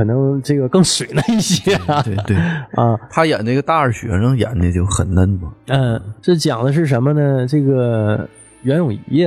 [0.00, 2.00] 可能这个更水嫩一些啊。
[2.02, 2.34] 对对，
[2.72, 7.46] 啊，他演那个大二学生演的就很嫩嘛，嗯，这讲的是什么呢？
[7.46, 8.26] 这个
[8.62, 9.26] 袁咏仪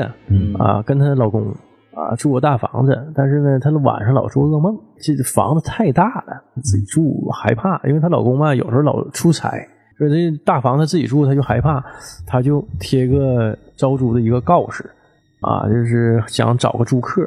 [0.58, 1.54] 啊，跟她老公
[1.94, 9.52] 啊住个大房子，但是呢，她晚上老做噩梦，这房子太大了，自己住害怕，因为她老公嘛有时候老出差，
[10.00, 11.86] 所以这大房子自己住，她就害怕，
[12.26, 14.90] 她就贴个招租的一个告示，
[15.40, 17.22] 啊，就是想找个租客，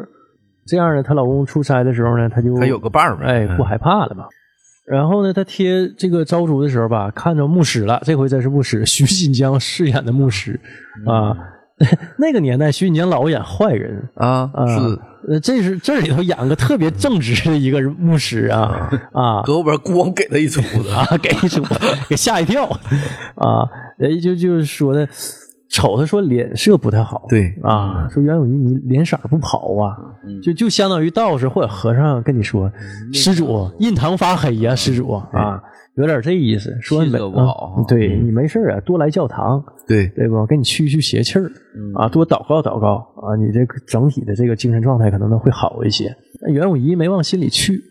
[0.66, 3.57] 这样呢，她老公出差的时候呢，她就她有个伴儿呗哎，嗯。
[3.57, 4.24] 不害怕了嘛。
[4.87, 10.59] 然后呢，她贴这个招租的时候吧，看着牧师了，这回真是牧师，徐锦江饰演的牧师
[11.07, 11.37] 啊。
[12.18, 14.09] 那个年代，徐锦江老演坏人。
[14.14, 14.98] 啊，啊，是。
[15.29, 19.42] 呃，这是这里头演个特别正直的一个牧师啊啊。
[19.42, 21.62] 搁后边咣给他一杵子， 啊，给一出
[22.09, 22.64] 给吓一跳。
[23.35, 23.68] 啊！
[23.98, 25.07] 人就就是说的，
[25.68, 29.98] 瞅他说脸色不太好，对啊，说袁咏仪你脸色不好啊，
[30.42, 32.70] 就就相当于道士或者和尚跟你说，
[33.12, 35.61] 施主印堂发黑呀，施主啊，
[35.96, 40.46] 有点这意思，说你没不好嗯对你没事啊，多来教堂，对，对不？
[40.46, 41.50] 给你驱驱邪气儿
[41.94, 46.14] 啊，多祷告祷告啊，你这个整体的这个精神状态可能都会好一些。
[46.40, 47.83] 那袁咏仪没往心里去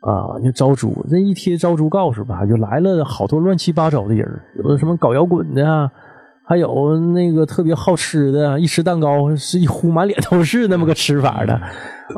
[0.00, 5.90] 啊，就招租，这一贴招租告示吧，就来了好多乱七八糟的人，有的什么搞摇滚的啊。
[6.46, 11.54] 还有那个特别好吃的，一吃蛋糕是一呼满脸都是那么个吃法的，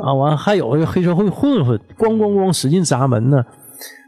[0.03, 3.45] 啊，完还有黑社会混混，咣咣咣使劲砸门呢，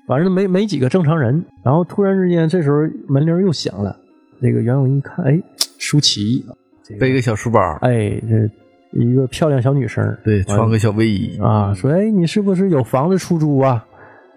[0.09, 1.45] 反正没没几个正常人。
[1.63, 2.79] 然后突然之间，这时候
[3.09, 3.97] 门铃又响了，
[4.43, 5.41] 这个袁咏仪一看，哎，
[5.79, 6.45] 舒淇，
[6.83, 13.85] 这个背个小书包，哎，这一个漂亮小女生，对，穿个小卫衣，啊，说哎，你是不是有房子出租啊？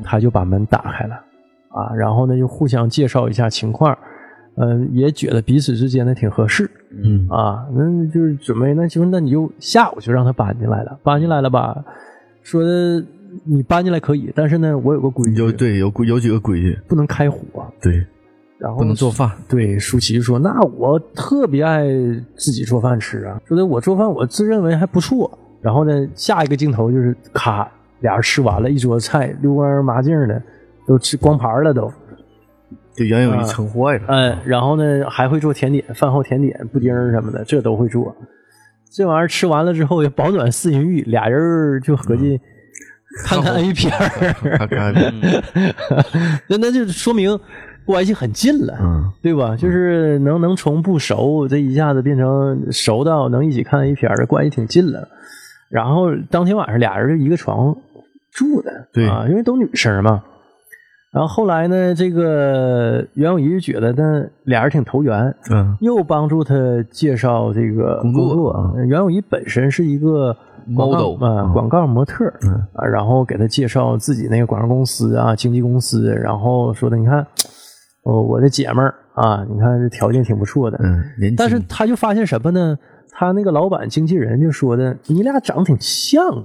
[0.04, 1.16] 他就把门打开了。
[1.70, 3.98] 啊，然后呢就互相介绍一下情况，
[4.56, 6.70] 呃，也觉得彼此之间呢挺合适
[7.04, 11.84] 嗯啊，那就是准备那行，那你就下午就让他搬进来了，搬进来了吧？
[12.44, 13.04] 说的
[13.46, 17.40] 你搬进来可以，但是呢，我有个规矩，有对有规有几个规矩，不能开火。
[17.82, 18.06] 对，
[18.58, 19.32] 然后不能做饭。
[19.48, 21.86] 对，舒淇说：“那我特别爱
[22.36, 30.42] 自己做饭吃啊，说的我做饭我自认为还不错。”然后呢，下一个镜头就是咔，俩人吃完了一桌子菜，溜光麻净的，
[30.86, 31.90] 都吃光盘了都。
[32.96, 34.04] 就袁咏仪撑坏了。
[34.08, 38.16] 嗯，然后呢，还会做甜点，饭后甜点、布丁什么的，这都会做。
[38.94, 42.40] 这玩意儿吃完了之后，也保暖四淫欲，俩人就合计
[43.26, 45.14] 看看 A 片儿，
[46.48, 47.40] 那那就说明
[47.86, 49.56] 关系很近了，嗯，对吧？
[49.56, 55.08] 就是能能从不熟，这一下子变成熟到能一起看 A 片儿的关系挺近了。
[55.70, 57.74] 然后当天晚上俩人就一个床
[58.34, 60.22] 住的，对啊，因为都女生嘛。
[61.12, 66.56] 然后后来呢，这个袁咏仪就觉得那俩人挺投缘，嗯，又帮助他
[66.90, 70.36] 介绍这个工工作啊袁咏仪本身是一个
[70.68, 77.20] Model，啊、嗯广告模特嗯啊，然后给他介绍自己那个广告公司啊、经纪公司，然后说的你看，
[78.04, 81.04] 哦，我的姐们儿啊，你看这条件挺不错的，嗯，
[81.36, 82.78] 但是他就发现什么呢？
[83.22, 86.42] 他那个老板经纪人就说的，你俩长得挺像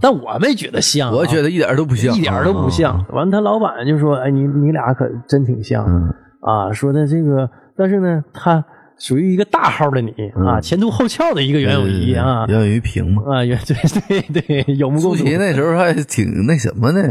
[0.00, 3.04] 但我没觉得像啊、我觉得一点都不像，一点儿都不像。
[3.12, 5.84] 完，他老板就说：“哎，你你俩可真挺像。
[5.88, 8.64] 嗯，啊，说的这个，但是呢，他
[8.98, 10.10] 属于一个大号的你
[10.46, 13.22] 啊，前凸后翘的一个袁咏仪啊袁咏仪平嘛。
[13.26, 15.24] 啊，袁 对对对，有目共睹。
[15.24, 17.02] 那时候还挺那什么呢，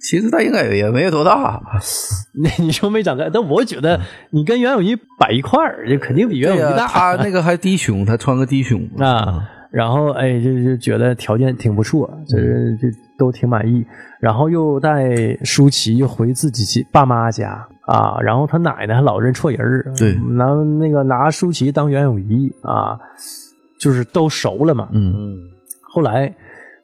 [0.00, 1.60] 其实他应该也没有多大，
[2.34, 6.86] 那你说没长开，但我觉得你跟袁咏仪摆一块儿，就肯定比袁，咏仪大。
[6.86, 13.84] 她那个还低胸，他穿个低胸 啊，然后哎，就就觉得条件挺不错，就是就都挺满意。
[14.20, 15.08] 然后又带
[15.42, 19.92] 舒淇又回自己爸妈家啊，然后他奶奶还老认错人儿。
[19.98, 20.14] 对。
[20.14, 20.46] 拿
[20.78, 22.98] 那个拿舒淇当袁咏仪啊，
[23.78, 24.88] 就是都熟了嘛。
[24.92, 25.38] 嗯，嗯，
[25.82, 26.34] 后来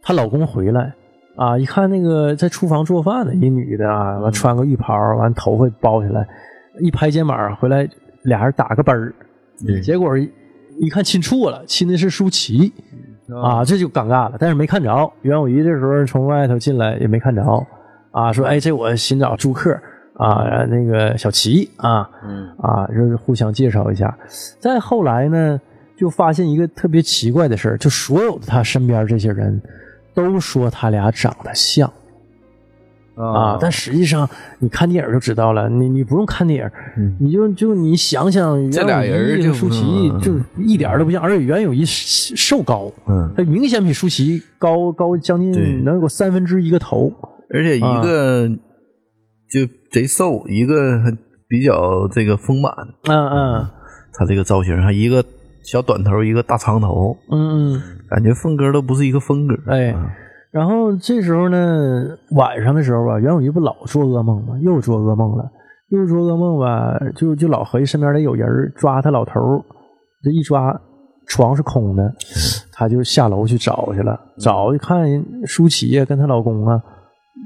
[0.02, 0.92] 她老公回来
[1.34, 6.28] 啊，一看那个在厨房做饭的一女的啊，完穿个浴袍，完头发包起来，
[6.80, 7.88] 一拍肩膀回来，
[8.22, 9.14] 俩人打个啵儿，
[9.66, 9.80] 对。
[9.80, 10.30] 结果一
[10.78, 12.70] 一看亲错了，亲的是舒淇
[13.42, 14.36] 啊，这就尴尬了。
[14.38, 17.42] 但是没看着，袁咏仪这时候从外头进来也没看着
[18.10, 19.70] 啊，说哎，这我新找住客
[20.18, 22.48] 啊，那个小齐啊，嗯。
[22.58, 24.14] 啊，就是互相介绍一下。
[24.58, 25.60] 再后来呢，
[25.96, 29.62] 就发现一个特别奇怪的事儿，就所有的他身边这些人
[30.12, 31.90] 都说他俩长得像
[33.14, 34.28] 啊，但实际上
[34.58, 36.64] 你看电影就知道了，你你不用看电
[36.96, 47.12] 影，你就就你想想袁这俩咏人就舒淇嗯就一点都不像，而且袁咏仪瘦高，嗯，他明显比舒淇高高将近能有三分之一个头，
[47.50, 48.50] 而且一个。
[49.50, 51.10] 就贼瘦，一个还
[51.48, 52.72] 比较这个丰满，
[53.08, 53.66] 嗯嗯
[54.12, 55.24] 他这个造型还一个
[55.62, 57.82] 小短头，一个大长头，嗯嗯。
[58.08, 59.54] 感觉风格都不是一个风格。
[59.66, 60.10] 哎啊
[60.50, 64.58] 然后这时候呢，晚上的时候吧，袁咏仪不老做噩梦吗？
[64.62, 65.44] 又做噩梦了，
[65.90, 69.62] 又做噩梦吧，就就老合计身边得有人抓他老头儿，
[70.22, 70.74] 这一抓
[71.26, 72.14] 床是空的，
[72.72, 75.06] 他就下楼去找去了，找一看
[75.44, 76.82] 舒淇呀跟她老公啊，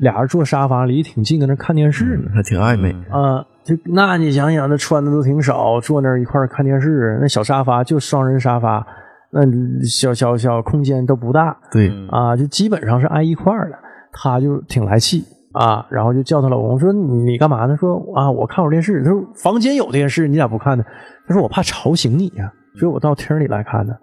[0.00, 2.30] 俩人坐沙发离挺近，搁那看电视呢。
[2.34, 2.90] 还挺暧昧。
[3.10, 8.84] 啊，就那你想想，那穿的都挺少，坐那儿一块儿看电视，那小沙发就双人沙发，
[9.30, 9.40] 那
[9.84, 13.76] 小小小空间都不大，对，啊，就基本上是挨一块儿的，
[14.12, 17.76] 她就挺来气啊，然后就叫她老公说你你干嘛呢？
[17.76, 19.02] 说啊我看会儿电视。
[19.02, 20.84] 她说房间有电视，你咋不看呢？
[21.26, 23.96] 她说我怕吵醒你呀、所以我到厅里来看的。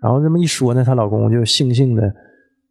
[0.00, 2.02] 然后这么一说呢，她老公就悻悻的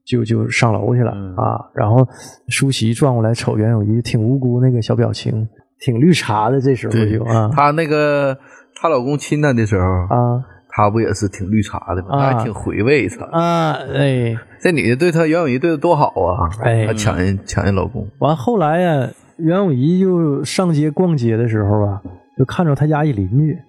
[0.05, 1.59] 就就上楼去了、啊。
[1.73, 2.07] 然后
[2.49, 5.47] 舒淇转过来瞅袁咏仪，挺无辜那个小表情，
[5.79, 6.59] 挺绿茶的。
[6.61, 8.37] 这时候就啊她那个
[8.75, 12.07] 她老公亲她的时候，啊她不也是挺绿茶的吗？
[12.11, 13.25] 她啊还挺回味她。
[13.25, 14.35] 啊哎。
[14.61, 16.47] 这女的对她袁咏仪对她多好啊！
[16.63, 18.07] 哎还抢人抢人老公。
[18.19, 22.01] 完后来呀，袁咏仪就上街逛街的时候啊，
[22.37, 23.59] 就看着她家一邻居，啊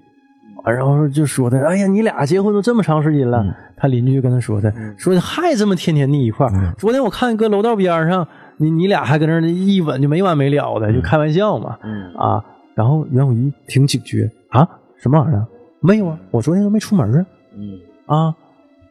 [0.65, 3.45] 然后就说的：“哎呀，你俩结婚都这么长时间了。
[3.77, 6.75] 他邻居就跟他说的：“说还这么天天腻一块儿。
[6.79, 11.77] 昨天我看搁楼道边上，你你俩还搁那儿一吻就没完没了的，就开玩笑嘛。
[11.83, 12.43] 嗯啊，
[12.75, 14.67] 然后袁咏仪挺警觉啊，
[14.97, 15.47] 什么玩意儿啊？
[15.81, 17.27] 没有啊，我昨天都没出门啊。
[17.57, 18.35] 嗯啊，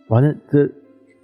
[0.09, 0.69] 完了这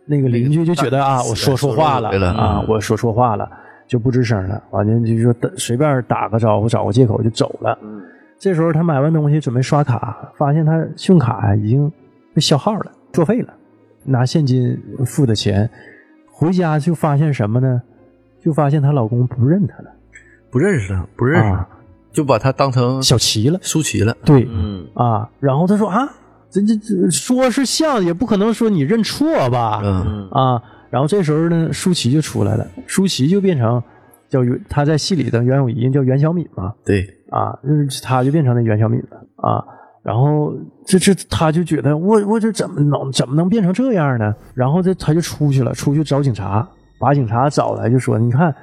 [0.05, 3.47] 那个邻居就觉得啊，我说错话了啊嗯，我说错话了，
[3.87, 4.63] 就不吱声了。
[4.71, 7.77] 完了就说随便打个招呼，找个借口就走了。
[7.83, 8.01] 嗯
[8.39, 11.91] 这时候他买完东西准备刷卡，发现他信用卡已经
[12.33, 13.53] 被消耗了，作废了，
[14.05, 15.69] 拿现金付的钱，
[16.31, 17.81] 回家就发现什么呢？
[18.41, 19.91] 就发现她老公不认她了，
[20.49, 21.59] 不认识她，不认识。
[22.13, 23.59] 就把她当成小齐了。
[23.61, 24.15] 舒淇了。
[24.23, 24.87] 对，嗯。
[24.93, 26.09] 啊，然后她说啊，
[26.49, 29.81] 这这这说是像，也不可能说你认错吧？
[29.83, 33.83] 嗯，啊，然后这时候呢，舒淇就出来了，舒淇就变成
[34.29, 39.63] 叫袁，他在戏里的袁咏仪叫袁小敏嘛，对，啊，就是他就变成那袁小敏了啊。
[40.01, 40.53] 然后
[40.85, 44.33] 这这他就觉得我我这怎么能怎么能变成这样呢？
[44.53, 46.67] 然后这他就出去了，出去找警察，
[46.99, 48.53] 把警察找来就说：“你看，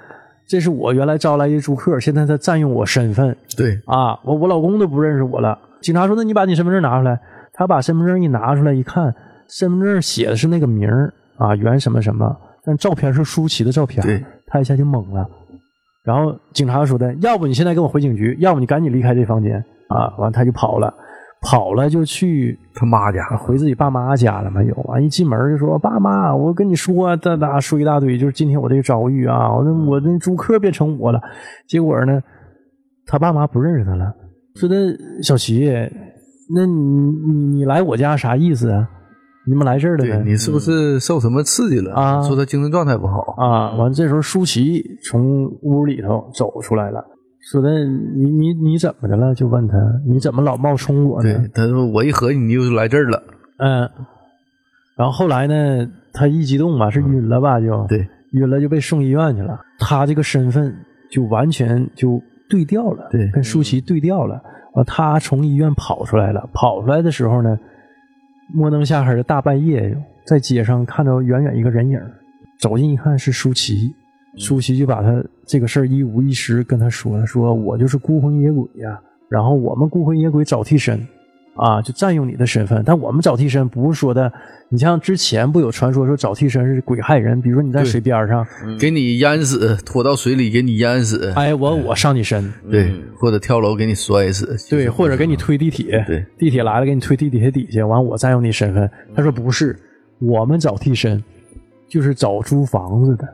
[0.47, 7.21] 这是我原来招来的租客，现在他占用我身份对，啊，我我老公都不认识我了。”警察说：“那你把你身份证拿出来。”
[7.59, 9.15] 他把身份证一拿出来一看，
[9.49, 15.27] 身份证写的是那个名儿啊，袁什么什么，但照片是舒淇的照片对，他一下就懵了。
[16.07, 19.57] 然后警察说的：“要不你现在跟我回警局，要不你赶紧离开这房间
[19.89, 20.95] 啊！”完他就跑了，
[21.43, 24.63] 跑了就去他妈家回自己爸妈家了嘛。
[24.63, 31.21] 有完一进门就说：“爸妈，我跟你说，哒哒说一大堆，就是今天我这个遭遇啊，我那我那租客变成我了。”
[31.67, 32.23] 结果呢，
[33.05, 34.15] 他爸妈不认识他了，
[34.55, 34.77] 说的
[35.25, 35.69] 小齐，
[36.55, 38.89] 那你你你来我家啥意思啊？
[39.47, 40.23] 你怎么来这儿了呢？
[40.23, 41.95] 对你是不是受什么刺激了？
[41.95, 43.35] 啊说他精神状态不好。
[43.39, 47.05] 啊，完这时候舒淇从屋里头走出来了，
[47.51, 49.35] 说的你你你怎么的了？
[49.35, 51.33] 就问他你怎么老冒充我呢？
[51.33, 53.23] 对，他说我一合计你又来这儿了。
[53.59, 53.89] 嗯，
[54.97, 57.61] 然后后来呢，他一激动吧，是晕了吧？
[57.61, 59.61] 就对，晕了就被送医院去了。
[59.79, 60.75] 他这个身份
[61.11, 62.21] 就完全就
[62.51, 64.43] 对调了，对跟舒淇对调了。
[64.75, 67.57] 完，他从医院跑出来了，跑出来的时候呢，
[68.49, 72.01] 摸灯下黑的大半夜，在街上看到远远一个人影，
[72.59, 73.95] 走近一看是舒淇。
[74.39, 81.01] 舒淇就把他这个事儿一五一十跟他说了，说我就是孤魂野鬼呀、然后我们孤魂野鬼找替身，
[81.57, 82.83] 啊，就占用你的身份。
[82.85, 84.33] 但我们找替身不是说的，
[84.69, 88.47] 你像之前不有传说说找替身是鬼害人，比如说你在水边上，
[88.79, 98.91] 给你淹死，拖到水里给你淹死，哎，我我上你身，对，或者跳楼给你摔死，对，或者给你推地铁，对，地铁来了给你推地铁底下，完我占用你身份。
[99.15, 99.79] 他说不是，
[100.19, 101.23] 我们找替身
[101.89, 103.27] 就是找租房子的，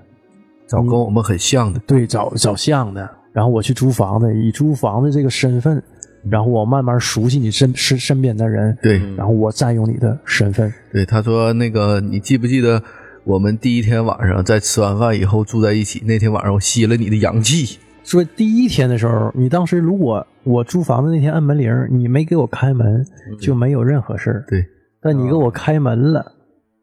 [0.66, 3.09] 找跟我们很像的，对，找找像的。
[3.33, 5.83] 然后我去租房子，以租房子这个身份，
[6.31, 8.99] 然后我慢慢熟悉你身身身边的人，对。
[9.16, 11.05] 然后我占用你的身份，对。
[11.05, 12.83] 他说那个你记不记得
[13.25, 23.05] 我们第一天晚上在吃完饭以后住在一起，那天晚上我吸了你的阳气，说第一天的时候，你当时如果我租房子那天按门铃，你没给我开门，
[23.41, 24.45] 就没有任何事儿。
[24.49, 24.64] 对。
[25.01, 26.33] 但你给我开门了，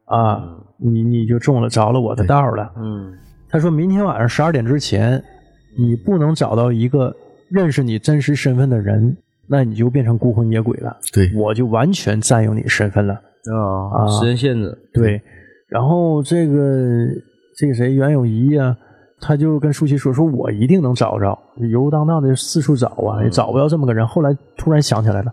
[0.05, 0.43] 啊，
[0.77, 2.71] 你你就中了着了我的道了。
[2.77, 3.13] 嗯。
[3.49, 5.23] 他说明天晚上十二点之前，
[5.77, 7.15] 你不能找到一个
[7.49, 9.17] 认识你真实身份的人，
[9.49, 13.13] 那你就变成孤魂野鬼了，对我就完全占有你身份了。
[13.13, 15.19] 啊，时间限制，对，
[15.67, 17.07] 然后这个
[17.57, 18.75] 这个谁袁咏仪呀、
[19.19, 25.31] 他就跟舒淇说：“说我一定能找着，游游荡荡的四处找啊，也找不到这么个人。”后来突然想起来了，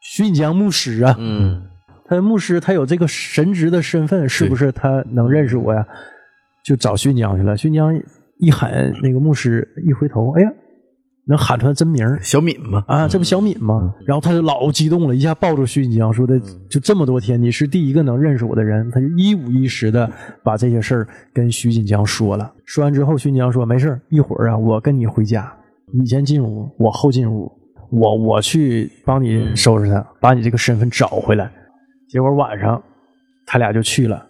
[0.00, 1.62] 徐锦江牧师啊，嗯
[2.06, 5.86] 他牧师他有这个神职的身份，是不是他能认识我呀？
[6.64, 7.56] 就找徐锦江去了。
[7.56, 7.94] 徐锦江
[8.38, 10.52] 一喊那个牧师，一回头，哎呀，
[11.24, 13.94] 能喊出来真名儿小敏嘛，啊，这不小敏吗？
[14.04, 16.36] 然后他就老激动了，一下抱住徐锦江，说的
[16.68, 18.90] 就这么多天，你是第一个能认识我的人。
[18.90, 20.10] 他就一五一十的
[20.42, 22.52] 把这些事儿跟徐锦江说了。
[22.64, 25.52] 说完之后，徐锦江说：“没事儿一会儿啊，我跟你回家，
[25.92, 27.50] 你先进屋，我后进屋，
[27.92, 31.48] 我我去帮你收拾他，把你这个身份找回来。”
[32.10, 32.82] 结果晚上
[33.46, 34.26] 他俩就去了，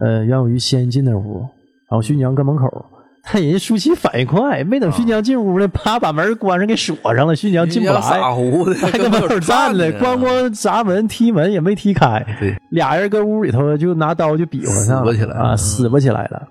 [0.00, 1.42] 呃，袁咏仪先进那屋，
[1.88, 2.84] 然后徐锦江跟门口。
[3.26, 16.42] 他人家舒淇反应快，没等徐锦江进屋呢，啪把门关上给锁上了，徐锦江进不来，傻乎的， 还搁门口站着，咣咣砸门踢门也没踢开，对，俩人搁屋里头就拿刀就比划上了，死吧起来啊，死吧起来了。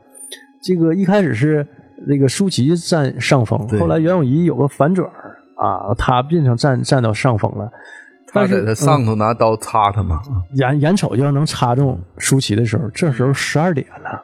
[0.64, 1.66] 这个一开始是
[2.08, 7.70] 那个舒淇占上风，后来袁咏仪有个反转儿啊，她变成占占到上风了。
[8.26, 10.20] 他在他上头拿刀插他嘛，
[10.56, 14.20] 眼眼瞅就要能插中舒淇的时候，这时候十二点了，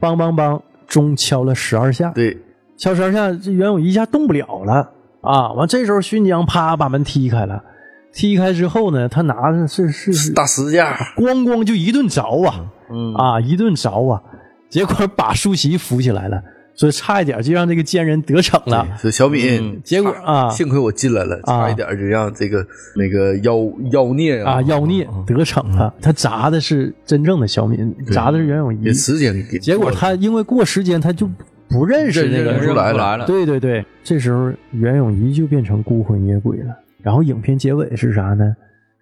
[0.00, 2.36] 梆梆梆，钟敲了十二下，对，
[2.76, 4.90] 敲十二下，这袁咏仪一下动不了了。
[5.20, 5.52] 啊！
[5.54, 7.64] 完，这时候徐锦江啪把门踢开了，
[8.12, 12.66] 踢开之后呢，他拿的是是是大石架，咣咣就一顿凿啊。
[12.90, 13.14] 嗯。
[13.14, 14.22] 啊，一顿凿啊，
[14.68, 16.42] 结果把舒淇扶起来了，
[16.74, 18.86] 所以差一点就让这个奸人得逞了。
[19.00, 20.50] 是小敏，结果啊。
[20.50, 21.66] 幸亏我进来了，啊。
[21.66, 22.66] 差一点就让这个
[22.96, 23.54] 那个妖
[23.92, 31.28] 妖孽啊，妖孽得逞了，他砸的是真正的小敏，砸的是袁咏仪，时间给，结果他因为过时间，他就
[31.68, 36.74] 不认识那个人来了，对对对，这时候袁咏仪就变成孤魂野鬼了。
[37.02, 38.54] 然后影片结尾是啥呢？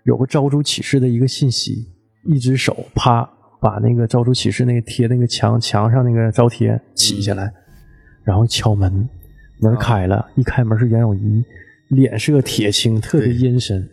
[0.04, 1.86] 有个招租启事的一个信息，
[2.24, 3.28] 一只手啪
[3.60, 7.52] 把那个招租启事那个贴那个墙墙上那个招贴起下来，
[8.24, 9.08] 然后敲门，
[9.60, 11.44] 门开了，一开门是袁咏仪，
[11.88, 13.88] 脸是个铁青，特别阴森。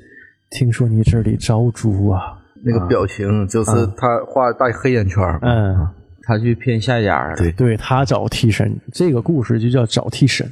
[0.51, 2.37] 听说你这里招租啊？
[2.65, 5.87] 那个表情就是他画大黑眼圈儿，嗯，
[6.23, 7.35] 他去骗下家了。
[7.37, 10.45] 对对他找替身，这个故事就叫找替身，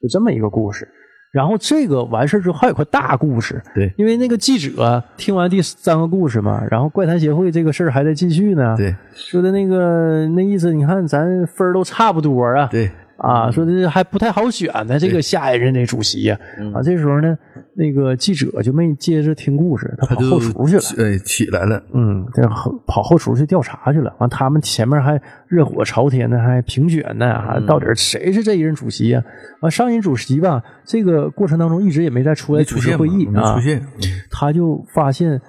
[0.00, 0.88] 就这么一个故事。
[1.32, 16.38] 然后这个完事儿之后还有个大故事，对因为那个记者听完第三个故事嘛，然后怪谈协会这个事儿还在继续呢，对说的那个那意思，你看咱分儿都差不多啊，对，啊，说这还不太好选呢，这个下一任的主席呀、
[16.74, 17.36] 啊，这时候呢，
[17.76, 20.82] 那个记者就没接着听故事，他跑后厨去了。
[20.98, 24.14] 哎起来了，嗯，这后跑后厨去调查去了。
[24.18, 29.22] 完，他们前面还热火朝天的，还评选呢，还到底谁是这一任主席呀、
[29.60, 33.82] 完，上任主席吧，这个过程当中一直也没再出来主持会议啊出，现，
[34.30, 35.40] 他就发现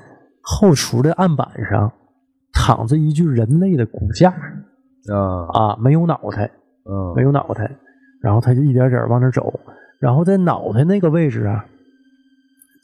[0.42, 1.90] 后厨的案板上
[2.52, 4.30] 躺着一具人类的骨架
[5.10, 6.52] 啊，啊，没有脑袋，
[6.86, 7.14] 嗯。
[7.16, 7.70] 没有脑袋，
[8.22, 9.60] 然后他就一点点往那走，
[10.00, 11.66] 然后在脑袋那个位置啊，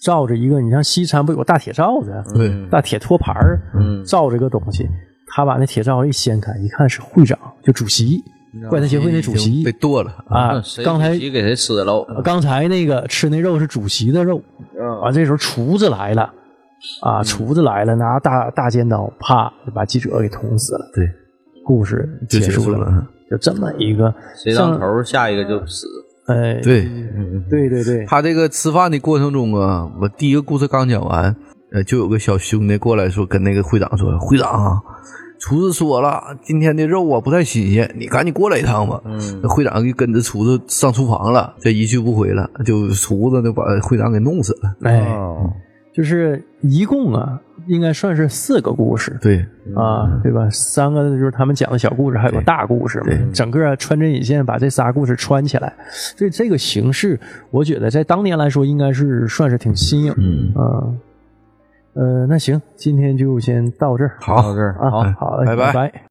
[0.01, 4.03] 罩着一个，你像西餐不有个大铁罩子，对大铁托盘儿，嗯。
[4.05, 4.87] 罩着个东西，
[5.27, 8.23] 他把那铁罩一掀开，一看是会长，就主席，
[8.69, 12.05] 怪谈协会那主席被剁了，啊刚才给谁吃了？
[12.23, 14.41] 刚才那个吃那肉是主席的肉，
[14.79, 16.33] 嗯啊，这时候厨子来了，
[17.01, 20.89] 啊，厨子来了，拿大大尖刀，啪就把记者给捅死了。
[20.95, 21.07] 对，
[21.65, 25.87] 故事结束了，就这么一个谁当头，下一个就死。
[26.27, 26.87] 哎，对。
[27.49, 31.35] 对对对，他这个吃饭的过程中啊，我第一个故事刚讲完，
[31.71, 34.81] 呃，就有个小兄弟过来说，跟那个会长说：“会长啊，
[35.39, 39.01] 厨子说了，今天的肉啊不太新鲜，你赶紧过来一趟吧。”
[39.47, 44.75] 会长就跟着厨子上厨房了，这一去不回了，就厨子就把会长给弄死了。
[44.83, 45.49] 哎，哦，
[45.93, 49.17] 就是一共啊，应该算是四个故事。
[49.21, 49.45] 对，
[49.75, 50.49] 啊，对吧？
[50.49, 53.07] 三个就是他们讲的小故事，还有个大故事嘛。
[53.33, 57.19] 整个穿针引线把这仨故事穿起来，所以这个形式，
[57.51, 60.13] 我觉得在当年来说，应该是算是挺新颖。
[60.17, 60.87] 嗯，啊，
[61.93, 65.03] 呃，那行，今天就先到这儿好到这儿啊，好。
[65.19, 66.01] 好嘞，拜拜拜